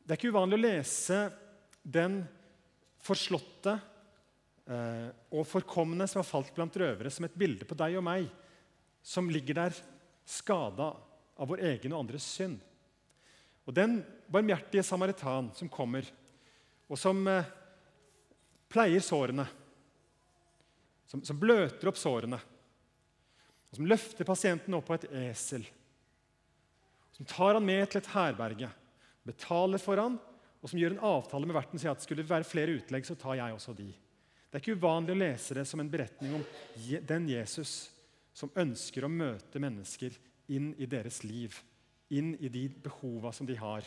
Det 0.00 0.14
er 0.14 0.20
ikke 0.20 0.32
uvanlig 0.32 0.56
å 0.56 0.62
lese 0.64 1.18
den 1.84 2.22
forslåtte 3.04 3.74
eh, 4.64 5.10
og 5.28 5.44
forkomne 5.48 6.06
som 6.08 6.22
har 6.22 6.28
falt 6.28 6.54
blant 6.56 6.78
røvere, 6.80 7.12
som 7.12 7.28
et 7.28 7.36
bilde 7.36 7.68
på 7.68 7.76
deg 7.76 7.98
og 8.00 8.06
meg, 8.08 8.30
som 9.04 9.28
ligger 9.28 9.60
der 9.60 9.76
skada 10.28 10.94
av 11.36 11.52
vår 11.52 11.66
egen 11.74 11.92
og 11.92 12.06
andres 12.06 12.24
synd. 12.32 12.56
Og 13.68 13.76
Den 13.76 14.00
barmhjertige 14.32 14.84
samaritan 14.84 15.52
som 15.56 15.68
kommer, 15.68 16.08
og 16.88 16.96
som 16.96 17.20
eh, 17.28 17.52
pleier 18.68 19.02
sårene, 19.04 19.46
som, 21.08 21.22
som 21.24 21.38
bløter 21.40 21.88
opp 21.88 21.98
sårene, 22.00 22.38
og 23.68 23.76
som 23.76 23.88
løfter 23.88 24.28
pasienten 24.28 24.76
opp 24.76 24.88
på 24.88 24.96
et 24.96 25.08
esel, 25.28 25.64
som 27.16 27.26
tar 27.28 27.56
han 27.56 27.64
med 27.64 27.88
til 27.90 28.00
et 28.00 28.12
herberge, 28.12 28.68
betaler 29.26 29.82
for 29.82 30.00
han, 30.00 30.18
og 30.58 30.70
som 30.70 30.80
gjør 30.80 30.96
en 30.96 31.06
avtale 31.06 31.48
med 31.48 31.56
verten 31.56 31.78
og 31.78 31.82
sier 31.82 31.94
at 31.94 32.04
skulle 32.04 32.22
det 32.24 32.30
være 32.30 32.46
flere 32.46 32.76
utlegg, 32.78 33.06
så 33.06 33.16
tar 33.18 33.38
jeg 33.38 33.54
også 33.54 33.74
de. 33.78 33.88
Det 34.48 34.56
er 34.56 34.62
ikke 34.62 34.78
uvanlig 34.80 35.14
å 35.14 35.20
lese 35.20 35.56
det 35.58 35.64
som 35.68 35.82
en 35.82 35.90
beretning 35.92 36.38
om 36.38 36.44
den 37.06 37.28
Jesus 37.30 37.72
som 38.34 38.52
ønsker 38.56 39.04
å 39.04 39.12
møte 39.12 39.60
mennesker 39.60 40.14
inn 40.54 40.70
i 40.80 40.88
deres 40.88 41.20
liv, 41.26 41.54
inn 42.14 42.32
i 42.40 42.48
de 42.48 42.64
behova 42.86 43.32
som 43.34 43.46
de 43.48 43.58
har. 43.58 43.84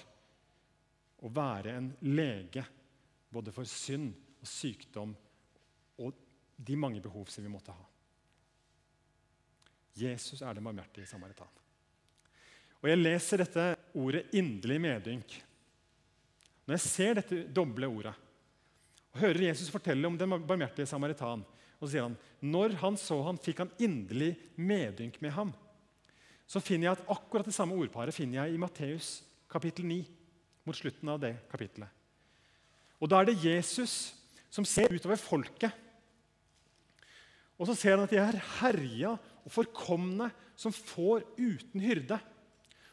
Å 1.22 1.32
være 1.34 1.74
en 1.78 1.90
lege 2.06 2.64
både 3.32 3.54
for 3.56 3.68
synd 3.70 4.14
og 4.42 4.50
sykdom 4.50 5.14
og 6.02 6.18
de 6.58 6.78
mange 6.78 7.02
behov 7.02 7.30
som 7.30 7.46
vi 7.46 7.52
måtte 7.52 7.74
ha. 7.74 7.88
Jesus 9.98 10.42
er 10.42 10.56
den 10.56 10.66
barmhjertige 10.66 11.10
samaritan. 11.10 11.50
Og 12.82 12.90
Jeg 12.90 12.98
leser 12.98 13.38
dette 13.38 13.76
ordet 13.94 14.26
'inderlig 14.34 14.80
medynk'. 14.82 15.42
Når 16.66 16.74
jeg 16.74 16.80
ser 16.80 17.14
dette 17.14 17.48
doble 17.54 17.88
ordet 17.88 18.14
og 19.12 19.20
hører 19.20 19.50
Jesus 19.50 19.70
fortelle 19.70 20.08
om 20.08 20.18
den 20.18 20.30
barmhjertige 20.30 20.88
samaritan, 20.88 21.44
og 21.80 21.88
så 21.88 21.92
sier 21.92 22.04
han 22.04 22.18
når 22.42 22.78
han 22.80 22.98
så 22.98 23.22
han, 23.26 23.38
fikk 23.38 23.58
han 23.58 23.74
inderlig 23.80 24.38
medynk 24.56 25.22
med 25.22 25.32
ham. 25.32 25.54
Så 26.48 26.60
finner 26.60 26.90
jeg 26.90 26.98
at 26.98 27.10
akkurat 27.10 27.46
det 27.46 27.54
samme 27.54 27.76
ordparet 27.76 28.14
finner 28.14 28.46
jeg 28.46 28.54
i 28.54 28.58
Matteus 28.58 29.24
kapittel 29.50 29.86
9. 29.86 30.08
mot 30.66 30.76
slutten 30.76 31.10
av 31.10 31.20
det 31.20 31.36
kapittelet. 31.52 31.90
Og 33.02 33.10
Da 33.10 33.20
er 33.20 33.26
det 33.26 33.44
Jesus 33.44 34.14
som 34.52 34.68
ser 34.68 34.92
utover 34.94 35.20
folket. 35.20 35.72
Og 37.62 37.70
så 37.70 37.76
ser 37.78 37.96
han 37.96 38.04
at 38.06 38.14
de 38.14 38.20
er 38.20 38.40
herja 38.60 39.16
og 39.16 39.54
forkomne 39.54 40.32
som 40.60 40.74
får 40.74 41.26
uten 41.38 41.84
hyrde. 41.84 42.18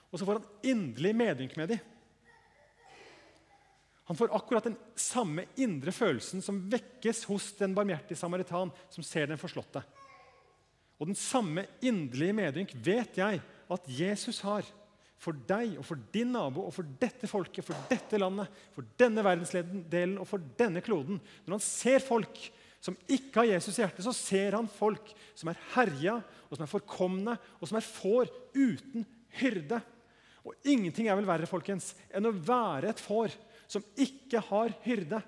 Og 0.08 0.20
så 0.20 0.28
får 0.28 0.40
han 0.40 0.72
inderlig 0.72 1.14
medynk 1.16 1.56
med 1.58 1.74
dem. 1.74 1.86
Han 4.08 4.16
får 4.16 4.32
akkurat 4.32 4.64
den 4.64 4.76
samme 4.96 5.44
indre 5.60 5.92
følelsen 5.92 6.40
som 6.44 6.62
vekkes 6.72 7.26
hos 7.28 7.50
den 7.58 7.74
barmhjertige 7.76 8.16
samaritan 8.16 8.70
som 8.88 9.04
ser 9.04 9.28
den 9.28 9.40
forslåtte. 9.40 9.82
Og 10.96 11.10
den 11.10 11.18
samme 11.18 11.66
inderlige 11.84 12.36
medynk 12.36 12.72
vet 12.72 13.20
jeg 13.20 13.42
at 13.68 13.90
Jesus 13.92 14.40
har 14.46 14.64
for 15.18 15.36
deg 15.48 15.74
og 15.80 15.86
for 15.86 16.00
din 16.14 16.30
nabo 16.34 16.64
og 16.68 16.74
for 16.76 16.86
dette 17.00 17.28
folket, 17.30 17.66
for 17.66 17.88
dette 17.90 18.20
landet, 18.20 18.50
for 18.74 18.86
denne 19.00 19.24
verdensdelen 19.26 20.16
og 20.20 20.28
for 20.30 20.42
denne 20.58 20.82
kloden. 20.84 21.18
Når 21.44 21.58
han 21.58 21.64
ser 21.64 22.04
folk 22.04 22.40
som 22.78 22.94
ikke 23.10 23.40
har 23.40 23.50
Jesus 23.50 23.78
i 23.78 23.82
hjertet, 23.82 24.04
så 24.06 24.14
ser 24.14 24.54
han 24.54 24.70
folk 24.70 25.10
som 25.34 25.50
er 25.50 25.58
herja, 25.74 26.20
og 26.46 26.54
som 26.54 26.64
er 26.64 26.70
forkomne, 26.70 27.34
og 27.58 27.70
som 27.70 27.78
er 27.80 27.86
får 27.86 28.30
uten 28.54 29.06
hyrde. 29.40 29.80
Og 30.46 30.54
ingenting 30.62 31.10
er 31.10 31.18
vel 31.18 31.26
verre 31.28 31.50
folkens, 31.50 31.92
enn 32.14 32.30
å 32.30 32.32
være 32.32 32.92
et 32.92 33.02
får 33.02 33.34
som 33.68 33.84
ikke 33.98 34.40
har 34.48 34.72
hyrde. 34.86 35.20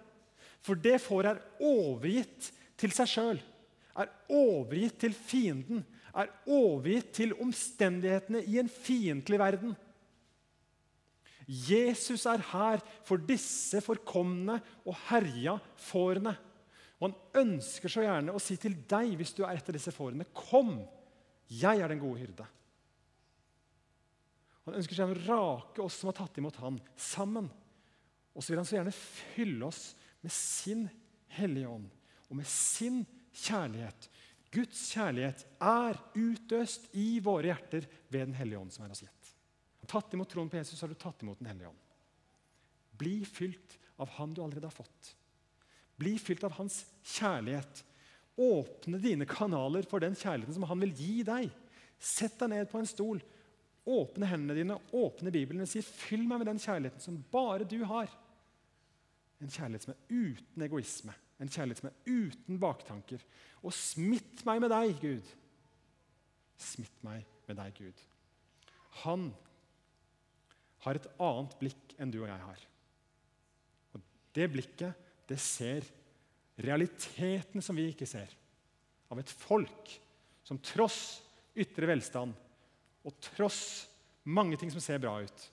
For 0.62 0.78
det 0.78 1.00
får 1.02 1.32
er 1.32 1.42
overgitt 1.66 2.52
til 2.80 2.94
seg 2.94 3.10
sjøl, 3.10 3.40
er 3.98 4.12
overgitt 4.32 5.00
til 5.02 5.16
fienden, 5.16 5.82
er 6.14 6.32
overgitt 6.50 7.12
til 7.20 7.34
omstendighetene 7.40 8.42
i 8.48 8.58
en 8.60 8.70
fiendtlig 8.70 9.38
verden. 9.40 9.74
Jesus 11.50 12.26
er 12.30 12.42
her 12.52 12.82
for 13.06 13.22
disse 13.26 13.80
forkomne 13.82 14.60
og 14.84 14.94
herja 15.08 15.56
fårene. 15.82 16.36
Og 17.00 17.08
han 17.08 17.46
ønsker 17.46 17.90
så 17.90 18.04
gjerne 18.04 18.34
å 18.36 18.42
si 18.42 18.58
til 18.60 18.76
deg 18.88 19.16
hvis 19.18 19.34
du 19.34 19.42
er 19.42 19.56
et 19.56 19.70
av 19.70 19.74
disse 19.74 19.92
fårene, 19.94 20.28
kom, 20.36 20.82
jeg 21.50 21.80
er 21.80 21.90
den 21.90 22.02
gode 22.02 22.22
hyrde. 22.22 22.46
Han 24.68 24.76
ønsker 24.78 24.98
seg 24.98 25.10
å 25.10 25.20
rake 25.24 25.82
oss 25.82 25.96
som 25.98 26.10
har 26.10 26.18
tatt 26.20 26.38
imot 26.38 26.60
ham, 26.62 26.76
sammen. 26.94 27.48
Og 28.36 28.44
så 28.44 28.52
vil 28.52 28.60
han 28.60 28.68
så 28.68 28.76
gjerne 28.76 28.94
fylle 28.94 29.66
oss 29.66 29.82
med 30.22 30.34
sin 30.34 30.86
Hellige 31.30 31.70
Ånd 31.70 31.88
og 32.30 32.38
med 32.38 32.46
sin 32.46 33.02
kjærlighet. 33.34 34.06
Guds 34.50 34.82
kjærlighet 34.90 35.44
er 35.62 35.98
utøst 36.18 36.88
i 36.98 37.20
våre 37.22 37.52
hjerter 37.52 37.86
ved 38.10 38.26
Den 38.26 38.34
hellige 38.34 38.58
ånd, 38.58 38.72
som 38.74 38.84
er 38.84 38.94
oss 38.94 39.04
gitt. 39.04 39.30
Tatt 39.90 40.14
imot 40.14 40.30
troen 40.30 40.50
på 40.50 40.58
Jesus, 40.58 40.80
har 40.82 40.90
du 40.90 40.98
tatt 40.98 41.22
imot 41.22 41.38
Den 41.38 41.50
hellige 41.50 41.70
ånd. 41.70 41.86
Bli 42.98 43.20
fylt 43.26 43.78
av 44.00 44.10
Han 44.18 44.34
du 44.34 44.42
allerede 44.42 44.66
har 44.66 44.74
fått. 44.74 45.14
Bli 46.00 46.16
fylt 46.18 46.44
av 46.46 46.54
Hans 46.58 46.82
kjærlighet. 47.02 47.84
Åpne 48.40 49.00
dine 49.02 49.26
kanaler 49.28 49.86
for 49.88 50.02
den 50.02 50.16
kjærligheten 50.18 50.56
som 50.56 50.66
Han 50.70 50.82
vil 50.86 50.94
gi 50.98 51.20
deg. 51.26 51.50
Sett 52.00 52.38
deg 52.40 52.52
ned 52.54 52.70
på 52.70 52.80
en 52.80 52.88
stol, 52.88 53.20
åpne 53.90 54.28
hendene 54.30 54.56
dine, 54.56 54.76
åpne 54.96 55.32
Bibelen 55.34 55.66
og 55.66 55.68
si 55.68 55.82
'Fyll 55.82 56.26
meg 56.28 56.40
med 56.40 56.48
den 56.48 56.62
kjærligheten 56.62 57.00
som 57.00 57.24
bare 57.32 57.64
du 57.64 57.84
har'. 57.84 58.12
En 59.40 59.50
kjærlighet 59.50 59.84
som 59.84 59.92
er 59.92 60.00
uten 60.08 60.62
egoisme, 60.62 61.14
en 61.40 61.50
kjærlighet 61.50 61.80
som 61.80 61.90
er 61.90 62.00
uten 62.08 62.58
baktanker. 62.60 63.22
Og 63.64 63.74
smitt 63.74 64.44
meg 64.48 64.60
med 64.62 64.72
deg, 64.72 64.96
Gud. 65.00 65.30
Smitt 66.60 67.04
meg 67.06 67.24
med 67.48 67.58
deg, 67.60 67.76
Gud. 67.78 68.02
Han 69.04 69.30
har 70.84 70.96
et 70.96 71.08
annet 71.20 71.56
blikk 71.60 71.94
enn 72.00 72.12
du 72.12 72.20
og 72.22 72.28
jeg 72.28 72.44
har. 72.44 72.66
Og 73.94 74.04
Det 74.36 74.50
blikket 74.52 75.08
det 75.30 75.38
ser 75.40 75.86
realiteten 76.60 77.62
som 77.64 77.76
vi 77.78 77.88
ikke 77.90 78.08
ser, 78.08 78.30
av 79.10 79.18
et 79.20 79.30
folk 79.30 79.94
som 80.46 80.58
tross 80.62 81.20
ytre 81.58 81.88
velstand 81.90 82.34
og 83.06 83.16
tross 83.24 83.88
mange 84.28 84.58
ting 84.60 84.70
som 84.72 84.82
ser 84.82 85.00
bra 85.02 85.16
ut, 85.22 85.46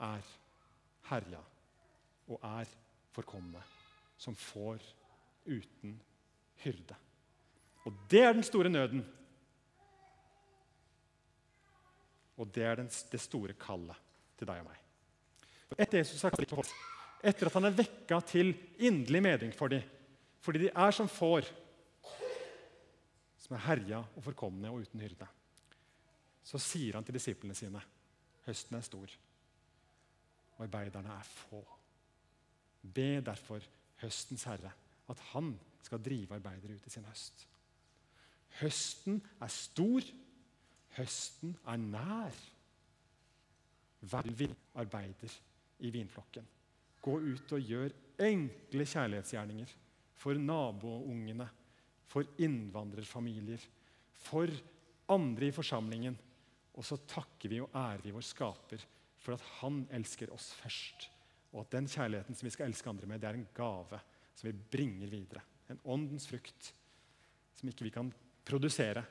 er 0.00 0.24
herja 1.10 1.42
og 2.30 2.38
er 2.46 2.70
forkomne, 3.12 3.60
som 4.20 4.36
får 4.36 4.82
uten 5.48 5.94
hyrde. 6.64 6.96
Og 7.88 7.96
det 8.12 8.20
er 8.20 8.36
den 8.36 8.44
store 8.44 8.68
nøden. 8.68 9.00
Og 12.36 12.48
det 12.52 12.64
er 12.64 12.82
det 12.82 13.20
store 13.20 13.56
kallet 13.60 13.96
til 14.36 14.48
deg 14.48 14.60
og 14.60 14.68
meg. 14.68 14.76
Etter 15.78 16.00
Jesus 16.00 16.20
har 16.26 16.34
kalt 16.34 16.52
oss, 16.58 16.72
etter 17.22 17.48
at 17.48 17.56
han 17.56 17.68
er 17.68 17.76
vekka 17.78 18.20
til 18.28 18.52
inderlig 18.82 19.22
medring 19.24 19.56
for 19.56 19.72
dem, 19.72 19.84
fordi 20.40 20.64
de 20.64 20.70
er 20.72 20.94
som 20.96 21.08
får, 21.08 21.48
som 23.40 23.56
er 23.56 23.64
herja 23.68 24.00
og 24.02 24.24
forkomne 24.24 24.72
og 24.72 24.84
uten 24.84 25.04
hyrde, 25.04 25.28
så 26.42 26.58
sier 26.60 26.96
han 26.96 27.06
til 27.06 27.16
disiplene 27.16 27.56
sine 27.56 27.80
høsten 28.46 28.76
er 28.76 28.84
stor, 28.84 29.12
og 30.56 30.64
arbeiderne 30.66 31.12
er 31.14 31.28
få. 31.28 31.60
Be 32.82 33.20
derfor 33.24 33.62
høstens 34.00 34.46
herre 34.48 34.72
at 35.10 35.22
han 35.32 35.54
skal 35.84 36.02
drive 36.02 36.36
arbeidere 36.36 36.76
ut 36.76 36.86
i 36.86 36.92
sin 36.92 37.06
høst. 37.08 37.46
Høsten 38.60 39.20
er 39.42 39.52
stor, 39.52 40.06
høsten 40.96 41.54
er 41.66 41.80
nær. 41.80 42.40
Vi 44.00 44.48
arbeider 44.80 45.34
i 45.84 45.90
vinflokken. 45.92 46.46
Gå 47.00 47.16
ut 47.20 47.54
og 47.56 47.64
gjør 47.64 47.94
enkle 48.20 48.86
kjærlighetsgjerninger 48.88 49.72
for 50.20 50.36
naboungene, 50.36 51.46
for 52.10 52.26
innvandrerfamilier, 52.42 53.62
for 54.26 54.50
andre 55.10 55.48
i 55.48 55.54
forsamlingen. 55.54 56.16
Og 56.76 56.86
så 56.86 56.98
takker 57.08 57.52
vi 57.52 57.60
og 57.62 57.72
ærer 57.76 58.04
vi 58.04 58.12
vår 58.14 58.26
skaper 58.26 58.84
for 59.20 59.36
at 59.36 59.46
han 59.60 59.82
elsker 59.96 60.32
oss 60.34 60.50
først. 60.60 61.08
Og 61.50 61.64
at 61.64 61.72
den 61.74 61.88
kjærligheten 61.90 62.36
som 62.36 62.46
vi 62.46 62.52
skal 62.54 62.70
elske 62.70 62.90
andre 62.90 63.08
med, 63.10 63.20
det 63.22 63.30
er 63.30 63.38
en 63.38 63.48
gave 63.54 64.00
som 64.34 64.48
vi 64.48 64.56
bringer 64.76 65.10
videre. 65.10 65.42
En 65.70 65.80
åndens 65.84 66.28
frukt 66.30 66.72
som 67.58 67.70
ikke 67.70 67.86
vi 67.86 67.94
kan 67.94 68.12
produsere, 68.46 69.02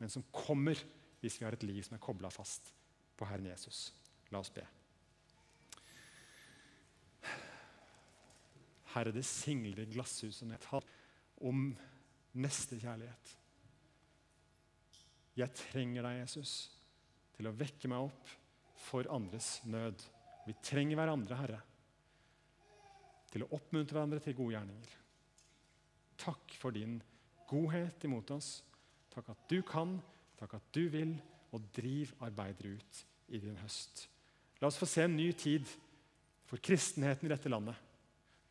men 0.00 0.10
som 0.10 0.24
kommer 0.34 0.78
hvis 1.22 1.38
vi 1.38 1.46
har 1.46 1.54
et 1.54 1.66
liv 1.66 1.82
som 1.86 1.96
er 1.96 2.02
kobla 2.02 2.30
fast 2.32 2.72
på 3.16 3.28
Herren 3.28 3.46
Jesus. 3.46 3.90
La 4.32 4.40
oss 4.42 4.50
be. 4.52 4.64
Herre, 8.92 9.12
det 9.14 9.24
singler 9.24 9.84
i 9.84 9.88
glasshuset 9.92 10.44
når 10.44 10.58
jeg 10.58 10.66
tar 10.66 10.88
om 11.48 11.70
nestekjærlighet. 12.36 13.36
Jeg 15.38 15.56
trenger 15.56 16.04
deg, 16.04 16.18
Jesus, 16.20 16.52
til 17.36 17.48
å 17.48 17.54
vekke 17.56 17.88
meg 17.88 18.08
opp 18.10 18.32
for 18.82 19.08
andres 19.14 19.54
nød. 19.64 20.02
Vi 20.44 20.56
trenger 20.64 20.98
hverandre, 20.98 21.38
Herre, 21.38 21.60
til 23.32 23.44
å 23.44 23.50
oppmuntre 23.56 23.96
hverandre 23.96 24.20
til 24.22 24.36
gode 24.36 24.56
gjerninger. 24.56 24.96
Takk 26.22 26.56
for 26.60 26.76
din 26.76 26.98
godhet 27.48 28.04
imot 28.06 28.30
oss. 28.36 28.54
Takk 29.12 29.32
at 29.32 29.46
du 29.50 29.60
kan, 29.66 29.96
takk 30.38 30.58
at 30.58 30.68
du 30.76 30.84
vil, 30.92 31.16
og 31.52 31.64
driv 31.76 32.14
arbeidere 32.24 32.78
ut 32.78 33.00
i 33.32 33.40
din 33.42 33.58
høst. 33.60 34.06
La 34.60 34.70
oss 34.70 34.78
få 34.80 34.88
se 34.88 35.04
en 35.04 35.16
ny 35.16 35.32
tid 35.36 35.68
for 36.48 36.62
kristenheten 36.64 37.28
i 37.28 37.32
dette 37.32 37.50
landet 37.52 37.76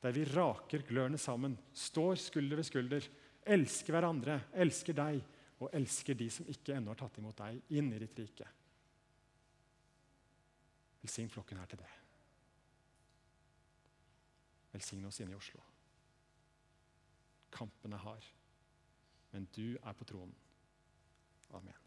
der 0.01 0.15
vi 0.15 0.25
raker 0.25 0.81
glørne 0.87 1.19
sammen, 1.21 1.53
står 1.73 2.15
skulder 2.17 2.57
ved 2.57 2.65
skulder, 2.65 3.05
elsker 3.45 3.93
hverandre, 3.93 4.39
elsker 4.63 4.97
deg 4.97 5.19
og 5.61 5.69
elsker 5.77 6.17
de 6.17 6.29
som 6.33 6.49
ikke 6.49 6.73
ennå 6.73 6.95
har 6.95 7.01
tatt 7.03 7.19
imot 7.21 7.37
deg, 7.37 7.59
inn 7.77 7.91
i 7.93 8.01
ditt 8.01 8.17
rike. 8.23 8.47
Velsign 11.01 11.29
flokken 11.33 11.61
her 11.61 11.69
til 11.69 11.81
det. 11.83 11.91
Velsign 14.71 15.05
oss 15.05 15.19
inne 15.19 15.36
i 15.36 15.39
Oslo. 15.39 15.62
Kampen 17.51 17.93
er 17.93 18.03
hard, 18.05 18.27
men 19.31 19.47
du 19.55 19.75
er 19.75 19.93
på 19.93 20.07
tronen. 20.07 20.36
Amen. 21.51 21.80